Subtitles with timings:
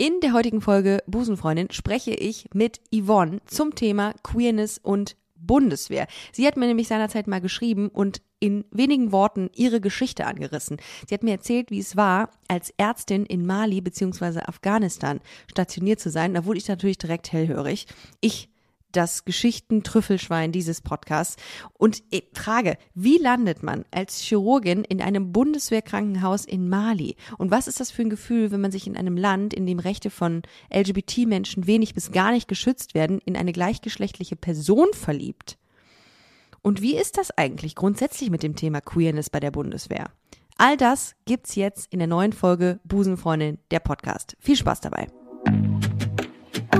[0.00, 6.06] In der heutigen Folge Busenfreundin spreche ich mit Yvonne zum Thema Queerness und Bundeswehr.
[6.32, 10.78] Sie hat mir nämlich seinerzeit mal geschrieben und in wenigen Worten ihre Geschichte angerissen.
[11.06, 14.40] Sie hat mir erzählt, wie es war, als Ärztin in Mali bzw.
[14.46, 16.32] Afghanistan stationiert zu sein.
[16.32, 17.86] Da wurde ich natürlich direkt hellhörig.
[18.22, 18.48] Ich
[18.92, 21.36] das Geschichten-Trüffelschwein dieses Podcasts.
[21.72, 27.16] Und ich frage, wie landet man als Chirurgin in einem Bundeswehrkrankenhaus in Mali?
[27.38, 29.78] Und was ist das für ein Gefühl, wenn man sich in einem Land, in dem
[29.78, 35.58] Rechte von LGBT-Menschen wenig bis gar nicht geschützt werden, in eine gleichgeschlechtliche Person verliebt?
[36.62, 40.10] Und wie ist das eigentlich grundsätzlich mit dem Thema Queerness bei der Bundeswehr?
[40.58, 44.36] All das gibt's jetzt in der neuen Folge Busenfreundin, der Podcast.
[44.40, 45.19] Viel Spaß dabei.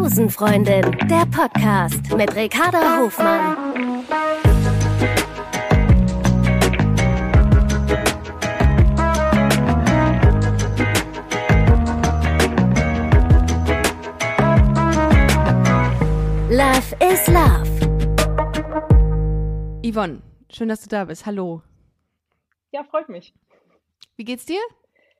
[0.00, 4.02] Busenfreundin, der Podcast mit Ricarda Hofmann.
[16.48, 17.68] Love is Love.
[19.84, 21.26] Yvonne, schön, dass du da bist.
[21.26, 21.60] Hallo.
[22.70, 23.34] Ja, freut mich.
[24.16, 24.62] Wie geht's dir?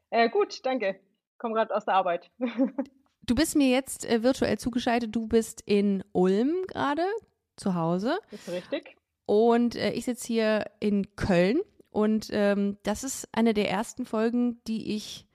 [0.08, 0.98] Äh, gut, danke.
[1.36, 2.30] Komm gerade aus der Arbeit.
[3.22, 5.14] Du bist mir jetzt äh, virtuell zugeschaltet.
[5.14, 7.04] Du bist in Ulm gerade
[7.56, 8.18] zu Hause.
[8.30, 8.96] Ist richtig.
[9.27, 11.60] Und äh, ich sitze hier in Köln.
[11.90, 15.27] Und ähm, das ist eine der ersten Folgen, die ich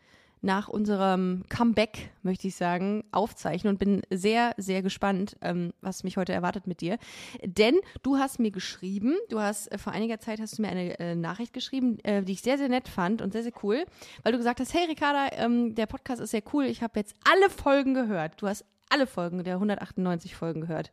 [0.45, 6.17] nach unserem Comeback, möchte ich sagen, aufzeichnen und bin sehr, sehr gespannt, ähm, was mich
[6.17, 6.97] heute erwartet mit dir.
[7.43, 10.99] Denn du hast mir geschrieben, du hast äh, vor einiger Zeit hast du mir eine
[10.99, 13.85] äh, Nachricht geschrieben, äh, die ich sehr, sehr nett fand und sehr, sehr cool,
[14.23, 17.15] weil du gesagt hast, hey Ricarda, ähm, der Podcast ist sehr cool, ich habe jetzt
[17.29, 18.39] alle Folgen gehört.
[18.41, 20.91] Du hast alle Folgen der 198 Folgen gehört.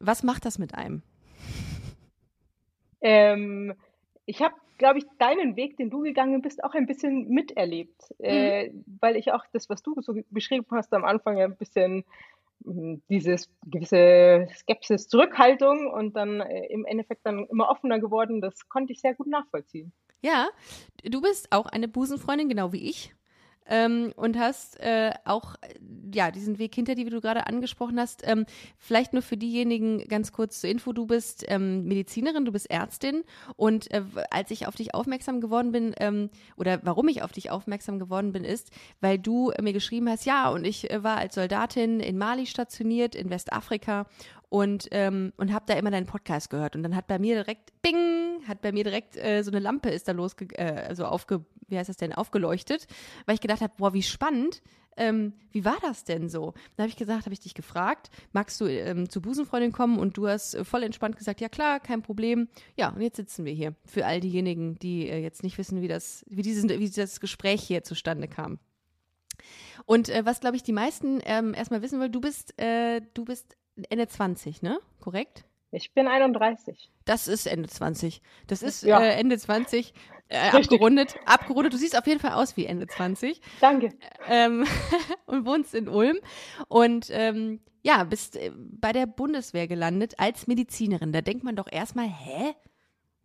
[0.00, 1.02] Was macht das mit einem?
[3.00, 3.74] Ähm,
[4.26, 8.02] ich habe glaube ich, deinen Weg, den du gegangen bist, auch ein bisschen miterlebt.
[8.18, 8.24] Mhm.
[8.24, 12.04] Äh, weil ich auch das, was du so beschrieben hast am Anfang, ein bisschen
[12.64, 18.68] hm, dieses gewisse Skepsis, Zurückhaltung und dann äh, im Endeffekt dann immer offener geworden, das
[18.68, 19.92] konnte ich sehr gut nachvollziehen.
[20.20, 20.48] Ja,
[21.04, 23.14] du bist auch eine Busenfreundin, genau wie ich
[23.66, 25.54] ähm, und hast äh, auch
[26.12, 28.22] ja diesen Weg hinter dir, wie du gerade angesprochen hast.
[28.26, 28.46] Ähm,
[28.78, 33.24] vielleicht nur für diejenigen ganz kurz zur Info: Du bist ähm, Medizinerin, du bist Ärztin
[33.56, 37.50] und äh, als ich auf dich aufmerksam geworden bin ähm, oder warum ich auf dich
[37.50, 41.34] aufmerksam geworden bin, ist, weil du mir geschrieben hast, ja und ich äh, war als
[41.34, 44.06] Soldatin in Mali stationiert in Westafrika
[44.52, 46.76] und, ähm, und habe da immer deinen Podcast gehört.
[46.76, 49.90] Und dann hat bei mir direkt, bing, hat bei mir direkt äh, so eine Lampe
[49.90, 52.86] ist da losge, äh, also aufge, wie heißt das denn, aufgeleuchtet,
[53.26, 54.62] weil ich gedacht habe, boah, wie spannend.
[54.94, 56.52] Ähm, wie war das denn so?
[56.76, 59.98] Da habe ich gesagt, habe ich dich gefragt, magst du ähm, zu Busenfreundin kommen?
[59.98, 62.48] Und du hast äh, voll entspannt gesagt, ja klar, kein Problem.
[62.76, 63.74] Ja, und jetzt sitzen wir hier.
[63.86, 67.62] Für all diejenigen, die äh, jetzt nicht wissen, wie das, wie dieses, wie dieses Gespräch
[67.62, 68.58] hier zustande kam.
[69.86, 73.24] Und äh, was, glaube ich, die meisten ähm, erstmal wissen wollen, du bist, äh, du
[73.24, 73.56] bist
[73.88, 74.78] Ende 20, ne?
[75.00, 75.44] Korrekt?
[75.72, 76.90] Ich bin 31.
[77.06, 78.20] Das ist Ende 20.
[78.46, 79.00] Das ist ja.
[79.00, 79.94] äh, Ende 20.
[80.28, 81.16] Äh, abgerundet.
[81.24, 81.72] Abgerundet.
[81.72, 83.40] Du siehst auf jeden Fall aus wie Ende 20.
[83.60, 83.94] Danke.
[84.28, 84.66] Ähm,
[85.26, 86.18] und wohnst in Ulm.
[86.68, 91.10] Und ähm, ja, bist äh, bei der Bundeswehr gelandet als Medizinerin.
[91.10, 92.54] Da denkt man doch erstmal, hä?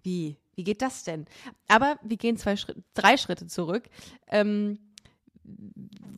[0.03, 0.37] Wie?
[0.55, 1.25] Wie geht das denn?
[1.67, 3.83] Aber wir gehen zwei Schritt, drei Schritte zurück.
[4.27, 4.79] Ähm,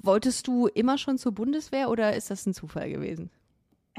[0.02, 3.32] wolltest du immer schon zur Bundeswehr oder ist das ein Zufall gewesen?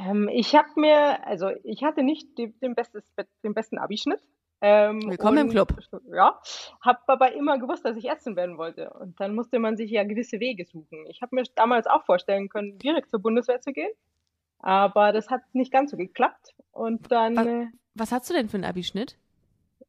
[0.01, 3.05] Ähm, ich habe mir, also ich hatte nicht den, den, bestes,
[3.45, 4.21] den besten Abischnitt.
[4.63, 5.75] Ähm, Willkommen und, im Club.
[6.13, 6.39] Ja,
[6.81, 8.91] habe aber immer gewusst, dass ich Ärztin werden wollte.
[8.91, 11.07] Und dann musste man sich ja gewisse Wege suchen.
[11.09, 13.91] Ich habe mir damals auch vorstellen können, direkt zur Bundeswehr zu gehen.
[14.59, 16.55] Aber das hat nicht ganz so geklappt.
[16.73, 17.37] Und dann.
[17.37, 19.17] Was, äh, was hast du denn für einen Abischnitt?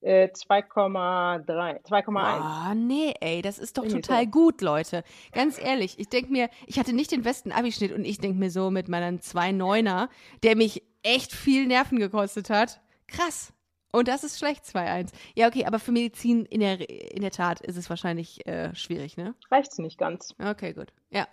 [0.04, 2.18] 2,3, 2,1.
[2.18, 4.32] Ah, nee, ey, das ist doch Irgendwie total so.
[4.32, 5.04] gut, Leute.
[5.32, 8.50] Ganz ehrlich, ich denke mir, ich hatte nicht den besten Abischnitt und ich denke mir
[8.50, 10.10] so mit meinem 2,9er,
[10.44, 12.82] der mich echt viel Nerven gekostet hat.
[13.08, 13.54] Krass.
[13.92, 15.10] Und das ist schlecht, 2,1.
[15.36, 19.18] Ja, okay, aber für Medizin in der, in der Tat ist es wahrscheinlich äh, schwierig,
[19.18, 19.36] ne?
[19.52, 20.34] Reicht's nicht ganz.
[20.42, 20.94] Okay, gut.
[21.10, 21.28] Ja.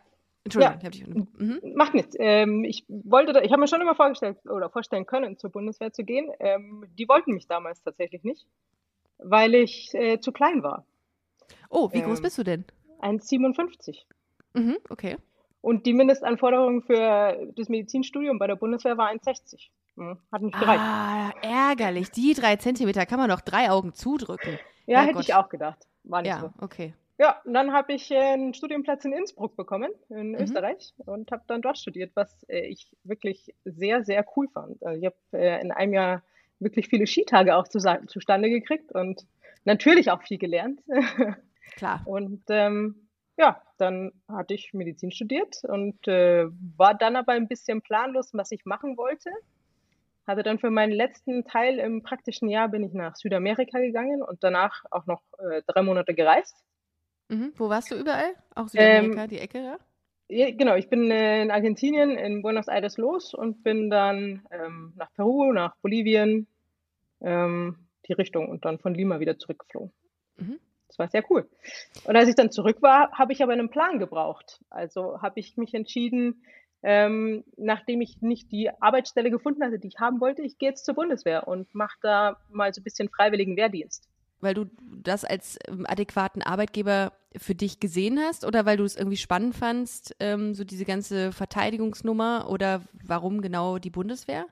[0.55, 1.75] Entschuldigung, ja, ich mhm.
[1.75, 2.17] Macht nichts.
[2.19, 5.93] Ähm, ich wollte, da, ich habe mir schon immer vorgestellt oder vorstellen können, zur Bundeswehr
[5.93, 6.31] zu gehen.
[6.41, 8.47] Ähm, die wollten mich damals tatsächlich nicht,
[9.19, 10.85] weil ich äh, zu klein war.
[11.71, 12.65] Oh, wie ähm, groß bist du denn?
[13.01, 14.05] 1,57.
[14.55, 15.17] Mhm, okay.
[15.61, 19.69] Und die Mindestanforderung für das Medizinstudium bei der Bundeswehr war 1,60.
[19.97, 20.81] Hm, hat nicht gereicht.
[20.81, 22.11] Ah, ärgerlich.
[22.11, 24.59] Die drei Zentimeter kann man doch drei Augen zudrücken.
[24.87, 25.25] Ja, ja hätte Gott.
[25.25, 25.87] ich auch gedacht.
[26.05, 26.53] War nicht ja, so.
[26.61, 26.95] okay.
[27.19, 30.37] Ja, und dann habe ich äh, einen Studienplatz in Innsbruck bekommen, in mhm.
[30.37, 34.83] Österreich, und habe dann dort studiert, was äh, ich wirklich sehr, sehr cool fand.
[34.85, 36.23] Also ich habe äh, in einem Jahr
[36.61, 39.27] wirklich viele Skitage auch zu, zustande gekriegt und
[39.65, 40.81] natürlich auch viel gelernt.
[41.77, 42.03] Klar.
[42.05, 47.83] Und ähm, ja, dann hatte ich Medizin studiert und äh, war dann aber ein bisschen
[47.83, 49.31] planlos, was ich machen wollte.
[50.27, 54.45] Hatte dann für meinen letzten Teil im praktischen Jahr bin ich nach Südamerika gegangen und
[54.45, 56.65] danach auch noch äh, drei Monate gereist.
[57.29, 57.53] Mhm.
[57.57, 58.35] Wo warst du überall?
[58.55, 59.79] Auch Südamerika, ähm, die Ecke, ja?
[60.29, 60.51] ja?
[60.51, 65.13] Genau, ich bin äh, in Argentinien, in Buenos Aires los und bin dann ähm, nach
[65.15, 66.47] Peru, nach Bolivien,
[67.21, 67.77] ähm,
[68.07, 69.93] die Richtung und dann von Lima wieder zurückgeflogen.
[70.37, 70.59] Mhm.
[70.89, 71.47] Das war sehr cool.
[72.05, 74.61] Und als ich dann zurück war, habe ich aber einen Plan gebraucht.
[74.71, 76.43] Also habe ich mich entschieden,
[76.83, 80.87] ähm, nachdem ich nicht die Arbeitsstelle gefunden hatte, die ich haben wollte, ich gehe jetzt
[80.87, 84.08] zur Bundeswehr und mache da mal so ein bisschen freiwilligen Wehrdienst.
[84.41, 84.67] Weil du
[85.03, 89.55] das als ähm, adäquaten Arbeitgeber für dich gesehen hast oder weil du es irgendwie spannend
[89.55, 94.47] fandst, ähm, so diese ganze Verteidigungsnummer oder warum genau die Bundeswehr?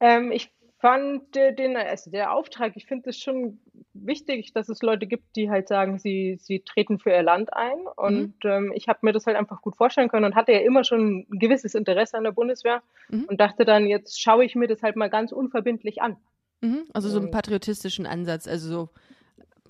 [0.00, 0.50] Ähm, ich
[0.84, 3.58] fand den, also der Auftrag, ich finde es schon
[3.94, 7.86] wichtig, dass es Leute gibt, die halt sagen, sie, sie treten für ihr Land ein.
[7.96, 8.50] Und mhm.
[8.50, 11.20] ähm, ich habe mir das halt einfach gut vorstellen können und hatte ja immer schon
[11.20, 13.24] ein gewisses Interesse an der Bundeswehr mhm.
[13.24, 16.18] und dachte dann, jetzt schaue ich mir das halt mal ganz unverbindlich an.
[16.64, 16.84] Mhm.
[16.92, 18.88] Also so einen patriotistischen Ansatz, also so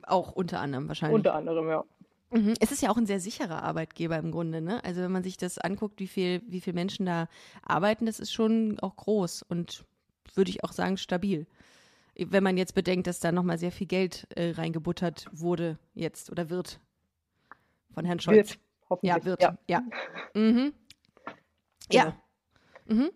[0.02, 1.16] auch unter anderem wahrscheinlich.
[1.16, 1.84] Unter anderem, ja.
[2.30, 2.54] Mhm.
[2.60, 4.82] Es ist ja auch ein sehr sicherer Arbeitgeber im Grunde, ne?
[4.84, 7.28] Also wenn man sich das anguckt, wie viel, wie viele Menschen da
[7.62, 9.84] arbeiten, das ist schon auch groß und
[10.34, 11.46] würde ich auch sagen, stabil.
[12.16, 16.48] Wenn man jetzt bedenkt, dass da nochmal sehr viel Geld äh, reingebuttert wurde jetzt oder
[16.48, 16.80] wird
[17.92, 18.50] von Herrn Scholz.
[18.50, 18.58] Wird,
[18.88, 19.16] hoffentlich.
[19.16, 19.42] Ja, wird.
[19.42, 19.58] Ja.
[19.68, 19.82] Ja.
[20.34, 20.72] Mhm.
[21.88, 22.04] Genau.
[22.04, 22.16] ja.
[22.86, 23.10] Mhm.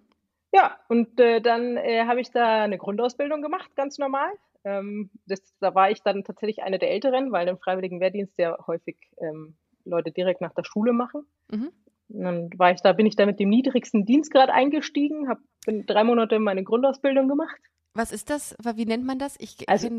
[0.52, 4.30] Ja, und äh, dann äh, habe ich da eine Grundausbildung gemacht, ganz normal.
[4.64, 8.56] Ähm, das, da war ich dann tatsächlich eine der Älteren, weil im Freiwilligen Wehrdienst ja
[8.66, 11.26] häufig ähm, Leute direkt nach der Schule machen.
[11.50, 11.70] Mhm.
[12.08, 16.04] Und dann war ich da, bin ich da mit dem niedrigsten Dienstgrad eingestiegen, habe drei
[16.04, 17.60] Monate meine Grundausbildung gemacht.
[17.94, 18.56] Was ist das?
[18.74, 19.36] Wie nennt man das?
[19.38, 19.90] Ich, also,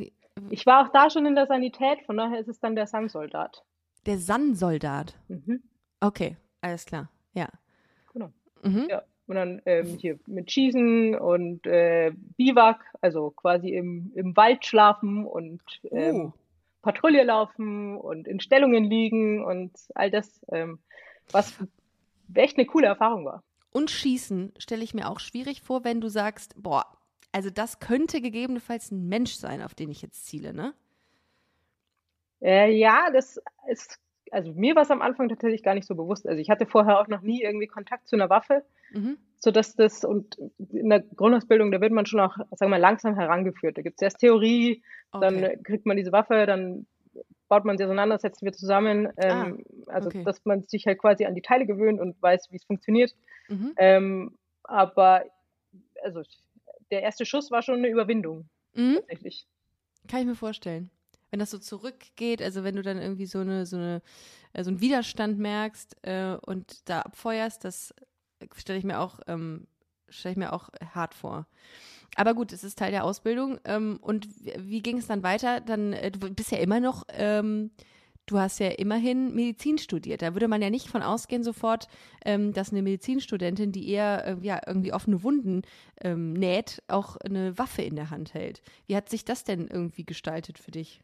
[0.50, 3.64] ich war auch da schon in der Sanität, von daher ist es dann der San-Soldat.
[4.06, 5.16] Der San-Soldat?
[5.28, 5.62] Mhm.
[6.00, 7.12] Okay, alles klar.
[7.34, 7.50] Ja.
[8.14, 8.32] Genau.
[8.64, 8.88] Mhm.
[8.90, 9.04] Ja.
[9.30, 15.24] Und dann ähm, hier mit Schießen und äh, Biwak, also quasi im, im Wald schlafen
[15.24, 15.62] und
[15.92, 16.32] ähm, uh.
[16.82, 20.80] Patrouille laufen und in Stellungen liegen und all das, ähm,
[21.32, 21.60] was
[22.34, 23.44] echt eine coole Erfahrung war.
[23.72, 26.88] Und Schießen stelle ich mir auch schwierig vor, wenn du sagst, boah,
[27.32, 30.74] also das könnte gegebenenfalls ein Mensch sein, auf den ich jetzt ziele, ne?
[32.42, 33.40] Äh, ja, das
[33.70, 34.00] ist,
[34.32, 36.28] also mir war es am Anfang tatsächlich gar nicht so bewusst.
[36.28, 39.18] Also ich hatte vorher auch noch nie irgendwie Kontakt zu einer Waffe, mhm.
[39.38, 40.38] sodass das, und
[40.72, 43.78] in der Grundausbildung, da wird man schon auch, sagen wir mal, langsam herangeführt.
[43.78, 45.42] Da gibt es erst Theorie, okay.
[45.42, 46.86] dann kriegt man diese Waffe, dann
[47.48, 49.10] baut man sie auseinander, setzen wir zusammen.
[49.18, 50.24] Ähm, ah, also, okay.
[50.24, 53.16] dass man sich halt quasi an die Teile gewöhnt und weiß, wie es funktioniert.
[53.50, 53.74] Mhm.
[53.78, 55.26] Ähm, aber,
[56.04, 56.22] also,
[56.92, 58.48] der erste Schuss war schon eine Überwindung.
[58.76, 58.96] Mhm.
[58.96, 59.48] Tatsächlich.
[60.08, 60.92] Kann ich mir vorstellen.
[61.32, 64.02] Wenn das so zurückgeht, also wenn du dann irgendwie so eine, so eine,
[64.54, 67.94] äh, so einen Widerstand merkst äh, und da abfeuerst, das
[68.56, 69.68] stelle ich mir auch, ähm,
[70.10, 71.46] stelle ich mir auch hart vor.
[72.16, 73.60] Aber gut, es ist Teil der Ausbildung.
[73.66, 74.28] Ähm, und
[74.58, 75.62] wie, ging es dann weiter?
[75.62, 77.72] Dann, äh, du bist ja immer noch, ähm,
[78.26, 80.22] du hast ja immerhin Medizin studiert.
[80.22, 81.88] Da würde man ja nicht von ausgehen sofort,
[82.26, 85.62] ähm, dass eine Medizinstudentin, die eher äh, ja, irgendwie offene Wunden
[86.02, 88.62] ähm, näht, auch eine Waffe in der Hand hält.
[88.88, 91.02] Wie hat sich das denn irgendwie gestaltet für dich?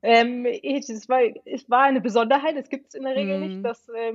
[0.00, 3.40] Ähm, es, war, es war eine Besonderheit, es gibt es in der Regel mm.
[3.40, 3.62] nicht, mhm.
[3.64, 4.12] dass äh,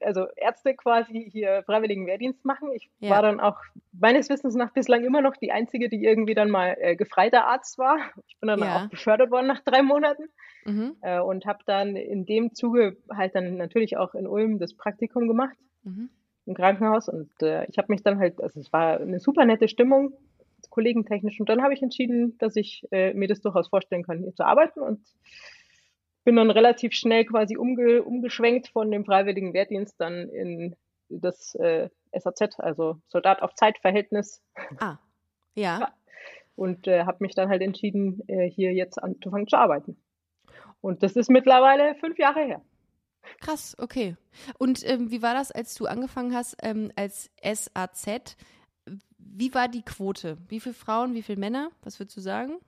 [0.00, 2.70] also Ärzte quasi hier freiwilligen Wehrdienst machen.
[2.74, 3.10] Ich ja.
[3.10, 3.56] war dann auch
[3.92, 7.78] meines Wissens nach bislang immer noch die Einzige, die irgendwie dann mal äh, gefreiter Arzt
[7.78, 7.96] war.
[8.26, 8.76] Ich bin dann ja.
[8.76, 10.24] auch befördert worden nach drei Monaten
[10.66, 10.96] mhm.
[11.00, 15.28] äh, und habe dann in dem Zuge halt dann natürlich auch in Ulm das Praktikum
[15.28, 16.10] gemacht mhm.
[16.44, 19.68] im Krankenhaus und äh, ich habe mich dann halt, also es war eine super nette
[19.68, 20.12] Stimmung,
[20.72, 21.38] kollegentechnisch.
[21.38, 24.44] Und dann habe ich entschieden, dass ich äh, mir das durchaus vorstellen kann, hier zu
[24.44, 25.00] arbeiten und
[26.24, 30.74] bin dann relativ schnell quasi umge umgeschwenkt von dem freiwilligen Wehrdienst dann in
[31.08, 34.42] das äh, SAZ, also Soldat auf Zeitverhältnis.
[34.78, 34.96] Ah,
[35.54, 35.80] ja.
[35.80, 35.94] ja.
[36.56, 39.96] Und äh, habe mich dann halt entschieden, äh, hier jetzt anzufangen zu arbeiten.
[40.80, 42.62] Und das ist mittlerweile fünf Jahre her.
[43.40, 44.16] Krass, okay.
[44.58, 48.36] Und ähm, wie war das, als du angefangen hast ähm, als SAZ?
[49.34, 50.36] Wie war die Quote?
[50.48, 51.70] Wie viele Frauen, wie viele Männer?
[51.82, 52.58] Was würdest du sagen?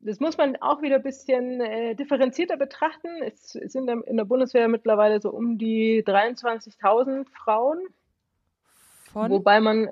[0.00, 3.08] Das muss man auch wieder ein bisschen äh, differenzierter betrachten.
[3.22, 7.80] Es sind in der Bundeswehr mittlerweile so um die 23.000 Frauen.
[9.12, 9.30] Von?
[9.30, 9.90] Wobei man,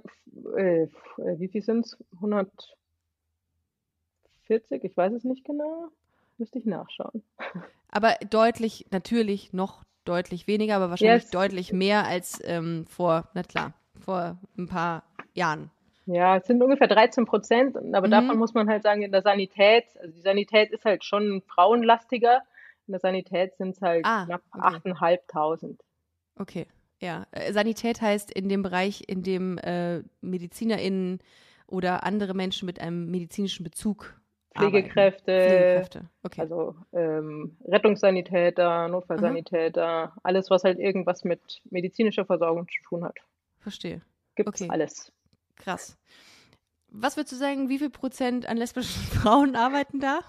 [0.56, 0.88] äh, äh
[1.38, 1.96] wie viel sind es?
[2.14, 4.85] 140?
[4.85, 5.88] Ich weiß es nicht genau.
[6.38, 7.23] Müsste ich nachschauen.
[7.88, 11.30] Aber deutlich, natürlich noch deutlich weniger, aber wahrscheinlich yes.
[11.30, 13.75] deutlich mehr als ähm, vor, na klar,
[14.06, 15.02] vor ein paar
[15.34, 15.70] Jahren.
[16.06, 18.12] Ja, es sind ungefähr 13 Prozent, aber mhm.
[18.12, 22.42] davon muss man halt sagen, in der Sanität, also die Sanität ist halt schon frauenlastiger.
[22.86, 24.92] In der Sanität sind es halt Ah, knapp okay.
[24.92, 25.76] 8.500.
[26.38, 26.66] Okay,
[27.00, 27.26] ja.
[27.32, 31.18] Äh, Sanität heißt in dem Bereich, in dem äh, MedizinerInnen
[31.66, 34.14] oder andere Menschen mit einem medizinischen Bezug
[34.54, 34.72] arbeiten.
[34.75, 36.10] Pflegekräfte, Pflegekräfte.
[36.22, 36.40] Okay.
[36.40, 43.18] also ähm, Rettungssanitäter, Notfallsanitäter, alles, was halt irgendwas mit medizinischer Versorgung zu tun hat.
[43.66, 44.00] Verstehe.
[44.37, 44.70] Gibt's Okay.
[44.70, 45.11] alles.
[45.56, 45.99] Krass.
[46.87, 50.20] Was würdest du sagen, wie viel Prozent an lesbischen Frauen arbeiten da?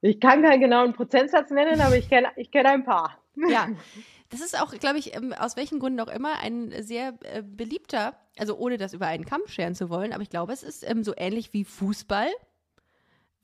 [0.00, 3.18] Ich kann keinen genauen Prozentsatz nennen, aber ich kenne ich kenn ein paar.
[3.36, 3.68] Ja,
[4.30, 8.18] das ist auch, glaube ich, ähm, aus welchen Gründen auch immer ein sehr äh, beliebter,
[8.38, 11.04] also ohne das über einen Kamm scheren zu wollen, aber ich glaube, es ist ähm,
[11.04, 12.30] so ähnlich wie Fußball,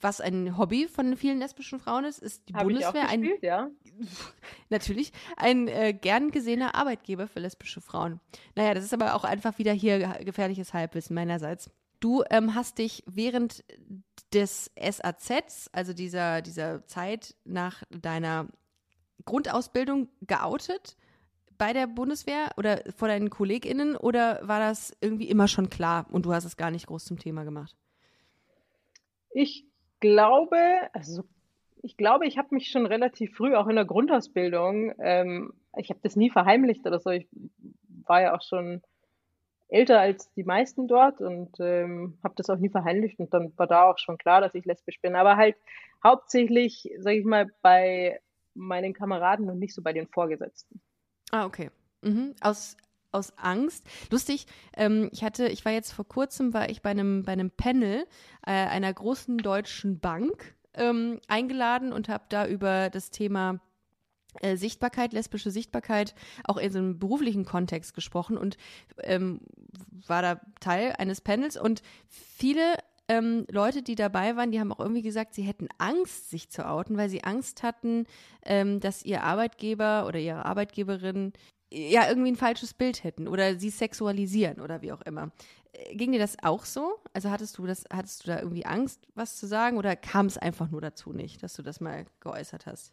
[0.02, 3.70] was ein Hobby von vielen lesbischen Frauen ist, ist die auch Bundeswehr ein, gespielt, ja.
[4.70, 8.20] natürlich ein äh, gern gesehener Arbeitgeber für lesbische Frauen.
[8.54, 11.70] Naja, das ist aber auch einfach wieder hier ge- gefährliches Halbwissen meinerseits.
[12.00, 13.62] Du ähm, hast dich während
[14.32, 18.48] des SAZs, also dieser, dieser Zeit nach deiner
[19.26, 20.96] Grundausbildung geoutet
[21.58, 26.24] bei der Bundeswehr oder vor deinen KollegInnen oder war das irgendwie immer schon klar und
[26.24, 27.76] du hast es gar nicht groß zum Thema gemacht?
[29.32, 29.69] Ich
[30.00, 30.58] glaube,
[30.92, 31.24] also
[31.82, 36.00] ich glaube, ich habe mich schon relativ früh, auch in der Grundausbildung, ähm, ich habe
[36.02, 37.10] das nie verheimlicht oder so.
[37.10, 37.28] Ich
[38.06, 38.82] war ja auch schon
[39.68, 43.66] älter als die meisten dort und ähm, habe das auch nie verheimlicht und dann war
[43.66, 45.14] da auch schon klar, dass ich lesbisch bin.
[45.14, 45.56] Aber halt
[46.02, 48.20] hauptsächlich, sage ich mal, bei
[48.54, 50.80] meinen Kameraden und nicht so bei den Vorgesetzten.
[51.30, 51.70] Ah, okay.
[52.02, 52.34] Mhm.
[52.40, 52.76] Aus,
[53.12, 53.84] aus Angst.
[54.10, 57.50] Lustig, ähm, ich hatte, ich war jetzt vor kurzem, war ich bei einem, bei einem
[57.50, 58.04] Panel
[58.46, 63.60] äh, einer großen deutschen Bank ähm, eingeladen und habe da über das Thema
[64.40, 66.14] äh, Sichtbarkeit, lesbische Sichtbarkeit,
[66.44, 68.56] auch in so einem beruflichen Kontext gesprochen und
[69.02, 69.40] ähm,
[70.06, 72.76] war da Teil eines Panels und viele
[73.08, 76.68] ähm, Leute, die dabei waren, die haben auch irgendwie gesagt, sie hätten Angst, sich zu
[76.68, 78.06] outen, weil sie Angst hatten,
[78.44, 81.32] ähm, dass ihr Arbeitgeber oder ihre Arbeitgeberin
[81.72, 85.30] ja irgendwie ein falsches Bild hätten oder sie sexualisieren oder wie auch immer.
[85.72, 86.96] Äh, Ging dir das auch so?
[87.12, 90.38] Also hattest du das, hattest du da irgendwie Angst, was zu sagen oder kam es
[90.38, 92.92] einfach nur dazu nicht, dass du das mal geäußert hast?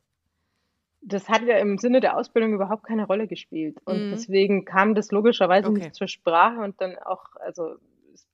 [1.02, 3.78] Das hat ja im Sinne der Ausbildung überhaupt keine Rolle gespielt.
[3.86, 4.12] Und Mhm.
[4.12, 5.80] deswegen kam das logischerweise Okay.
[5.80, 7.76] nicht zur Sprache und dann auch, also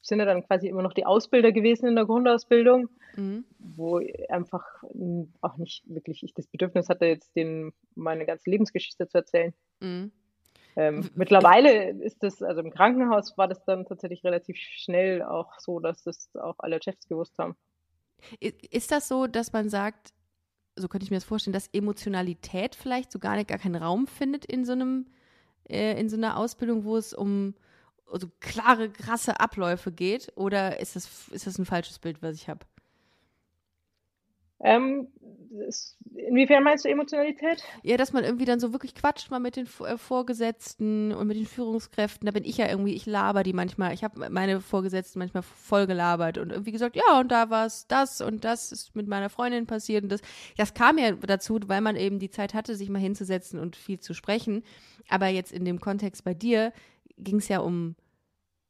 [0.02, 3.44] sind ja dann quasi immer noch die Ausbilder gewesen in der Grundausbildung, Mhm.
[3.60, 4.64] wo einfach
[5.42, 9.54] auch nicht wirklich ich das Bedürfnis hatte, jetzt denen meine ganze Lebensgeschichte zu erzählen.
[9.82, 10.12] Mhm.
[10.75, 15.80] Ähm, mittlerweile ist das, also im Krankenhaus war das dann tatsächlich relativ schnell auch so,
[15.80, 17.56] dass das auch alle Chefs gewusst haben.
[18.39, 20.13] Ist das so, dass man sagt,
[20.75, 24.08] so könnte ich mir das vorstellen, dass Emotionalität vielleicht so gar nicht gar keinen Raum
[24.08, 25.08] findet in so einem,
[25.70, 27.53] äh, in so einer Ausbildung, wo es um
[28.12, 30.32] so klare, krasse Abläufe geht?
[30.36, 32.65] Oder ist das, ist das ein falsches Bild, was ich habe?
[34.63, 35.08] Ähm,
[36.15, 37.63] inwiefern meinst du Emotionalität?
[37.84, 41.38] Ja, dass man irgendwie dann so wirklich quatscht mal mit den äh, Vorgesetzten und mit
[41.38, 42.25] den Führungskräften.
[42.25, 43.93] Da bin ich ja irgendwie, ich laber die manchmal.
[43.93, 47.88] Ich habe meine Vorgesetzten manchmal voll gelabert und irgendwie gesagt, ja, und da war es
[47.88, 50.22] das und das ist mit meiner Freundin passiert und das.
[50.58, 54.00] Das kam ja dazu, weil man eben die Zeit hatte, sich mal hinzusetzen und viel
[54.00, 54.63] zu sprechen.
[55.10, 56.72] Aber jetzt in dem Kontext bei dir
[57.17, 57.96] ging es ja um,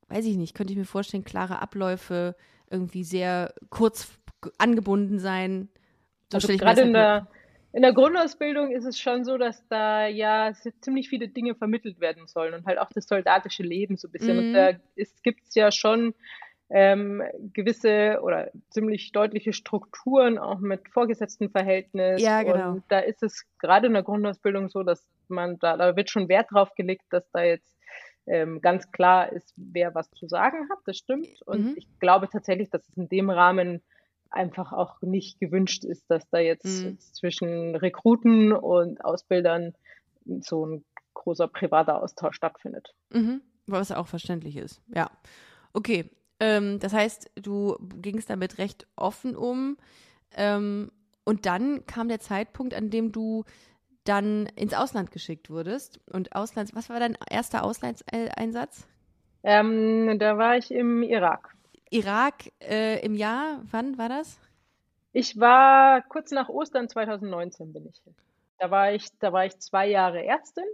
[0.10, 2.36] weiß ich nicht, könnte ich mir vorstellen, klare Abläufe,
[2.70, 4.08] irgendwie sehr kurz
[4.58, 5.70] angebunden sein.
[6.32, 7.28] So Also gerade in der,
[7.74, 12.28] in der Grundausbildung ist es schon so, dass da ja ziemlich viele Dinge vermittelt werden
[12.28, 14.38] sollen und halt auch das soldatische Leben so ein bisschen.
[14.38, 14.48] Mhm.
[14.48, 14.72] Und da
[15.24, 16.14] gibt es ja schon
[16.70, 17.22] ähm,
[17.54, 22.22] gewisse oder ziemlich deutliche Strukturen auch mit Vorgesetztenverhältnis.
[22.22, 22.72] Ja, genau.
[22.74, 26.30] Und da ist es gerade in der Grundausbildung so, dass man da, da wird schon
[26.30, 27.76] Wert drauf gelegt, dass da jetzt
[28.26, 30.80] ähm, ganz klar ist, wer was zu sagen hat.
[30.86, 31.42] Das stimmt.
[31.46, 31.74] Und Mhm.
[31.76, 33.84] ich glaube tatsächlich, dass es in dem Rahmen
[34.34, 36.98] einfach auch nicht gewünscht ist, dass da jetzt Mhm.
[37.00, 39.74] zwischen Rekruten und Ausbildern
[40.42, 42.94] so ein großer privater Austausch stattfindet.
[43.12, 44.82] Mhm, was auch verständlich ist.
[44.94, 45.10] Ja.
[45.74, 46.10] Okay.
[46.40, 49.78] Ähm, das heißt, du gingst damit recht offen um.
[50.36, 50.92] Ähm,
[51.24, 53.46] und dann kam der Zeitpunkt, an dem du
[54.04, 56.02] dann ins Ausland geschickt wurdest.
[56.12, 58.88] Und Auslands, was war dein erster Auslandseinsatz?
[59.44, 61.53] Ähm, da war ich im Irak.
[61.94, 64.40] Irak äh, im Jahr, wann war das?
[65.12, 68.02] Ich war kurz nach Ostern 2019 bin ich.
[68.58, 70.66] Da war ich, da war ich zwei Jahre Ärztin,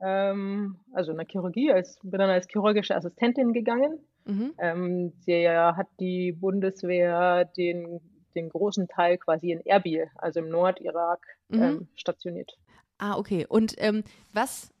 [0.00, 3.98] ähm, also in der Chirurgie, als, bin dann als chirurgische Assistentin gegangen.
[4.26, 4.54] Mhm.
[4.58, 8.00] Ähm, der hat die Bundeswehr den,
[8.34, 11.62] den großen Teil quasi in Erbil, also im Nordirak, Mhm.
[11.62, 12.58] ähm, stationiert.
[12.98, 13.46] Ah, okay.
[13.48, 14.02] Und ähm,
[14.32, 14.72] was,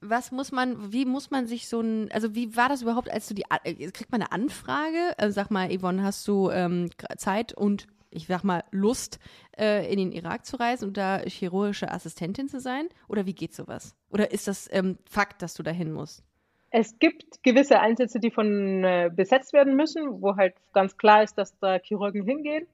[0.00, 3.28] was muss man, wie muss man sich so ein, also wie war das überhaupt, als
[3.28, 5.14] du die, äh, kriegt man eine Anfrage?
[5.18, 9.18] Also sag mal, Yvonne, hast du ähm, Zeit und ich sag mal, Lust,
[9.58, 12.88] äh, in den Irak zu reisen und da chirurgische Assistentin zu sein?
[13.08, 13.94] Oder wie geht sowas?
[14.10, 16.22] Oder ist das ähm, Fakt, dass du dahin musst?
[16.70, 21.38] Es gibt gewisse Einsätze, die von äh, besetzt werden müssen, wo halt ganz klar ist,
[21.38, 22.66] dass da Chirurgen hingehen.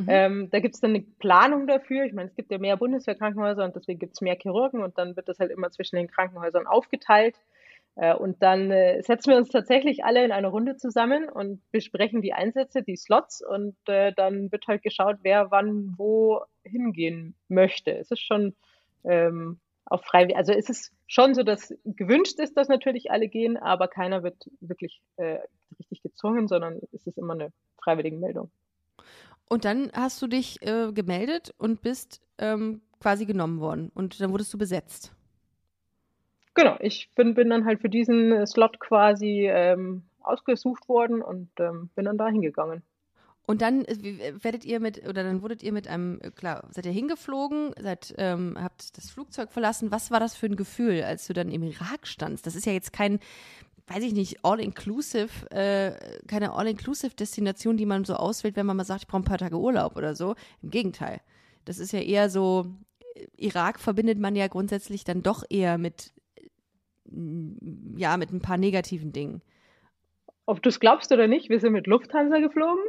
[0.00, 0.06] Mhm.
[0.08, 2.04] Ähm, da gibt es dann eine Planung dafür.
[2.04, 5.16] Ich meine, es gibt ja mehr Bundeswehrkrankenhäuser und deswegen gibt es mehr Chirurgen und dann
[5.16, 7.36] wird das halt immer zwischen den Krankenhäusern aufgeteilt.
[7.96, 12.22] Äh, und dann äh, setzen wir uns tatsächlich alle in einer Runde zusammen und besprechen
[12.22, 17.90] die Einsätze, die Slots und äh, dann wird halt geschaut, wer wann wo hingehen möchte.
[17.92, 18.54] Es ist schon
[19.04, 20.36] ähm, auf freiwillig.
[20.36, 24.36] Also es ist schon so, dass gewünscht ist, dass natürlich alle gehen, aber keiner wird
[24.60, 25.38] wirklich äh,
[25.78, 27.52] richtig gezwungen, sondern es ist immer eine
[27.82, 28.50] freiwillige Meldung.
[29.50, 34.30] Und dann hast du dich äh, gemeldet und bist ähm, quasi genommen worden und dann
[34.30, 35.12] wurdest du besetzt.
[36.54, 41.90] Genau, ich bin, bin dann halt für diesen Slot quasi ähm, ausgesucht worden und ähm,
[41.96, 42.84] bin dann da hingegangen.
[43.50, 46.86] Und dann äh, werdet ihr mit, oder dann wurdet ihr mit einem, äh, klar, seid
[46.86, 49.90] ihr hingeflogen, seid, ähm, habt das Flugzeug verlassen.
[49.90, 52.46] Was war das für ein Gefühl, als du dann im Irak standst?
[52.46, 53.18] Das ist ja jetzt kein,
[53.92, 55.92] weiß ich nicht, all-inclusive, äh,
[56.28, 59.58] keine all-inclusive-Destination, die man so auswählt, wenn man mal sagt, ich brauche ein paar Tage
[59.58, 60.36] Urlaub oder so.
[60.62, 61.20] Im Gegenteil.
[61.64, 62.66] Das ist ja eher so,
[63.14, 66.12] äh, Irak verbindet man ja grundsätzlich dann doch eher mit,
[67.96, 69.42] ja, mit ein paar negativen Dingen.
[70.46, 72.82] Ob du es glaubst oder nicht, wir sind mit Lufthansa geflogen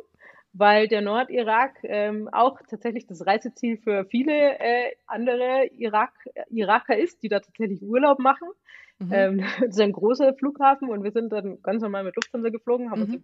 [0.53, 6.11] weil der Nordirak ähm, auch tatsächlich das Reiseziel für viele äh, andere Irak,
[6.49, 8.49] Iraker ist, die da tatsächlich Urlaub machen.
[9.01, 9.11] Mhm.
[9.11, 12.91] Ähm, das ist ein großer Flughafen und wir sind dann ganz normal mit Lufthansa geflogen,
[12.91, 13.13] haben mhm.
[13.15, 13.23] uns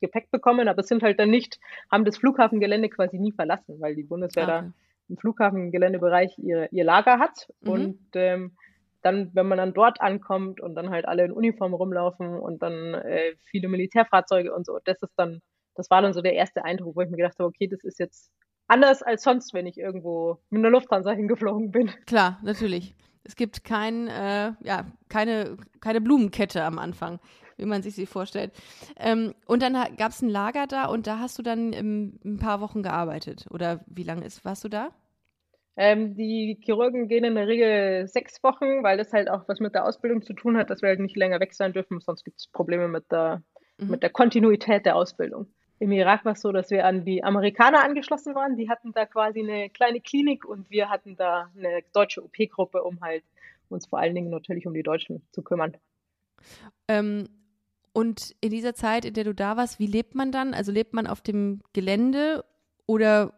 [0.00, 1.58] Gepäck bekommen, aber sind halt dann nicht,
[1.90, 4.52] haben das Flughafengelände quasi nie verlassen, weil die Bundeswehr okay.
[4.52, 4.72] da
[5.08, 7.70] im Flughafengeländebereich ihr, ihr Lager hat mhm.
[7.70, 8.52] und ähm,
[9.02, 12.94] dann, wenn man dann dort ankommt und dann halt alle in Uniform rumlaufen und dann
[12.94, 15.40] äh, viele Militärfahrzeuge und so, das ist dann
[15.76, 17.98] das war dann so der erste Eindruck, wo ich mir gedacht habe, okay, das ist
[17.98, 18.32] jetzt
[18.66, 21.90] anders als sonst, wenn ich irgendwo mit einer Lufthansa hingeflogen bin.
[22.06, 22.96] Klar, natürlich.
[23.26, 27.18] Es gibt kein, äh, ja, keine, keine Blumenkette am Anfang,
[27.56, 28.52] wie man sich sie vorstellt.
[28.98, 32.38] Ähm, und dann gab es ein Lager da und da hast du dann im, ein
[32.38, 33.46] paar Wochen gearbeitet.
[33.50, 34.90] Oder wie lange ist, warst du da?
[35.76, 39.74] Ähm, die Chirurgen gehen in der Regel sechs Wochen, weil das halt auch was mit
[39.74, 42.38] der Ausbildung zu tun hat, dass wir halt nicht länger weg sein dürfen, sonst gibt
[42.38, 43.42] es Probleme mit der,
[43.78, 43.90] mhm.
[43.90, 45.48] mit der Kontinuität der Ausbildung.
[45.78, 48.56] Im Irak war es so, dass wir an die Amerikaner angeschlossen waren.
[48.56, 53.00] Die hatten da quasi eine kleine Klinik und wir hatten da eine deutsche OP-Gruppe, um
[53.00, 53.24] halt
[53.68, 55.76] uns vor allen Dingen natürlich um die Deutschen zu kümmern.
[56.88, 57.28] Ähm,
[57.92, 60.54] und in dieser Zeit, in der du da warst, wie lebt man dann?
[60.54, 62.44] Also lebt man auf dem Gelände
[62.86, 63.32] oder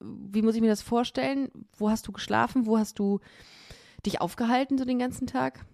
[0.00, 1.50] wie muss ich mir das vorstellen?
[1.76, 2.66] Wo hast du geschlafen?
[2.66, 3.20] Wo hast du
[4.06, 5.64] dich aufgehalten so den ganzen Tag?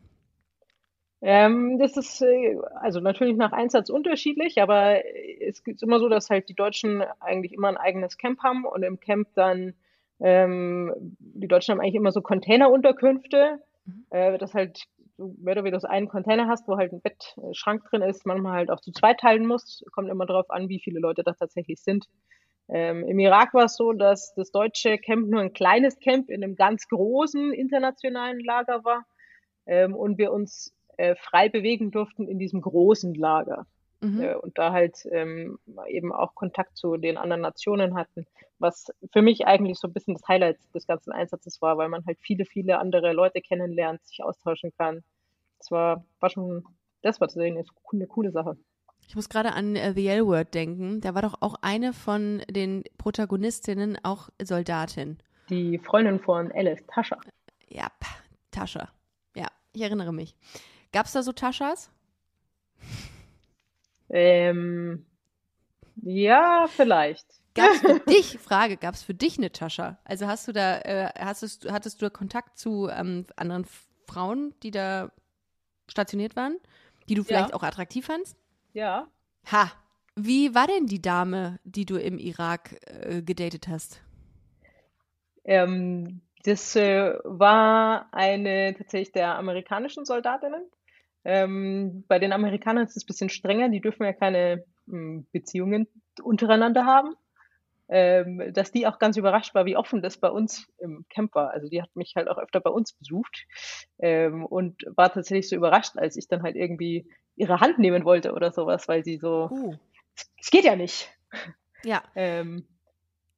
[1.28, 5.04] Ähm, das ist äh, also natürlich nach Einsatz unterschiedlich, aber
[5.40, 8.84] es ist immer so, dass halt die Deutschen eigentlich immer ein eigenes Camp haben und
[8.84, 9.74] im Camp dann
[10.20, 14.06] ähm, die Deutschen haben eigentlich immer so Containerunterkünfte, mhm.
[14.10, 14.84] äh, dass halt
[15.16, 18.70] du mehr oder weniger einen Container hast, wo halt ein Bettschrank drin ist, manchmal halt
[18.70, 19.84] auch zu zweit teilen muss.
[19.90, 22.06] Kommt immer darauf an, wie viele Leute da tatsächlich sind.
[22.68, 26.44] Ähm, Im Irak war es so, dass das deutsche Camp nur ein kleines Camp in
[26.44, 29.06] einem ganz großen internationalen Lager war
[29.66, 33.66] ähm, und wir uns äh, frei bewegen durften in diesem großen Lager.
[34.00, 34.20] Mhm.
[34.20, 38.26] Äh, und da halt ähm, eben auch Kontakt zu den anderen Nationen hatten,
[38.58, 42.04] was für mich eigentlich so ein bisschen das Highlight des ganzen Einsatzes war, weil man
[42.06, 45.02] halt viele, viele andere Leute kennenlernt, sich austauschen kann.
[45.58, 46.64] Das war, war schon,
[47.02, 48.56] das war zu sehen, ist eine coole Sache.
[49.08, 51.00] Ich muss gerade an äh, The L-Word denken.
[51.00, 55.18] Da war doch auch eine von den Protagonistinnen auch Soldatin.
[55.48, 57.18] Die Freundin von Alice, Tascha.
[57.68, 57.88] Ja,
[58.50, 58.88] Tascha.
[59.36, 60.34] Ja, ich erinnere mich.
[60.96, 61.90] Gab es da so Taschas?
[64.08, 65.04] Ähm,
[65.96, 67.26] ja, vielleicht.
[67.54, 69.98] Gab es für dich, Frage, gab es für dich eine Tascha?
[70.04, 73.66] Also hast du da, äh, hast hattest du Kontakt zu ähm, anderen
[74.06, 75.12] Frauen, die da
[75.86, 76.56] stationiert waren,
[77.10, 77.54] die du vielleicht ja.
[77.54, 78.38] auch attraktiv fandst?
[78.72, 79.06] Ja.
[79.52, 79.70] Ha.
[80.14, 84.00] Wie war denn die Dame, die du im Irak äh, gedatet hast?
[85.44, 90.62] Ähm, das äh, war eine tatsächlich der amerikanischen Soldatinnen.
[91.28, 95.88] Ähm, bei den Amerikanern ist es ein bisschen strenger, die dürfen ja keine ähm, Beziehungen
[96.22, 97.16] untereinander haben.
[97.88, 101.50] Ähm, dass die auch ganz überrascht war, wie offen das bei uns im Camp war.
[101.50, 103.46] Also die hat mich halt auch öfter bei uns besucht
[103.98, 108.32] ähm, und war tatsächlich so überrascht, als ich dann halt irgendwie ihre Hand nehmen wollte
[108.32, 109.74] oder sowas, weil sie so, uh.
[110.40, 111.10] es geht ja nicht.
[111.84, 112.02] Ja.
[112.16, 112.66] Ähm,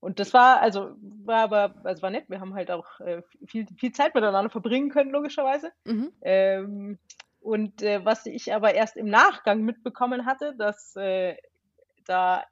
[0.01, 2.29] und das war, also war aber, also war nett.
[2.29, 5.73] Wir haben halt auch äh, viel, viel Zeit miteinander verbringen können, logischerweise.
[5.85, 6.13] Mhm.
[6.23, 6.99] Ähm,
[7.49, 11.35] und äh, was ich aber erst im Nachgang mitbekommen hatte, dass äh,
[12.07, 12.45] da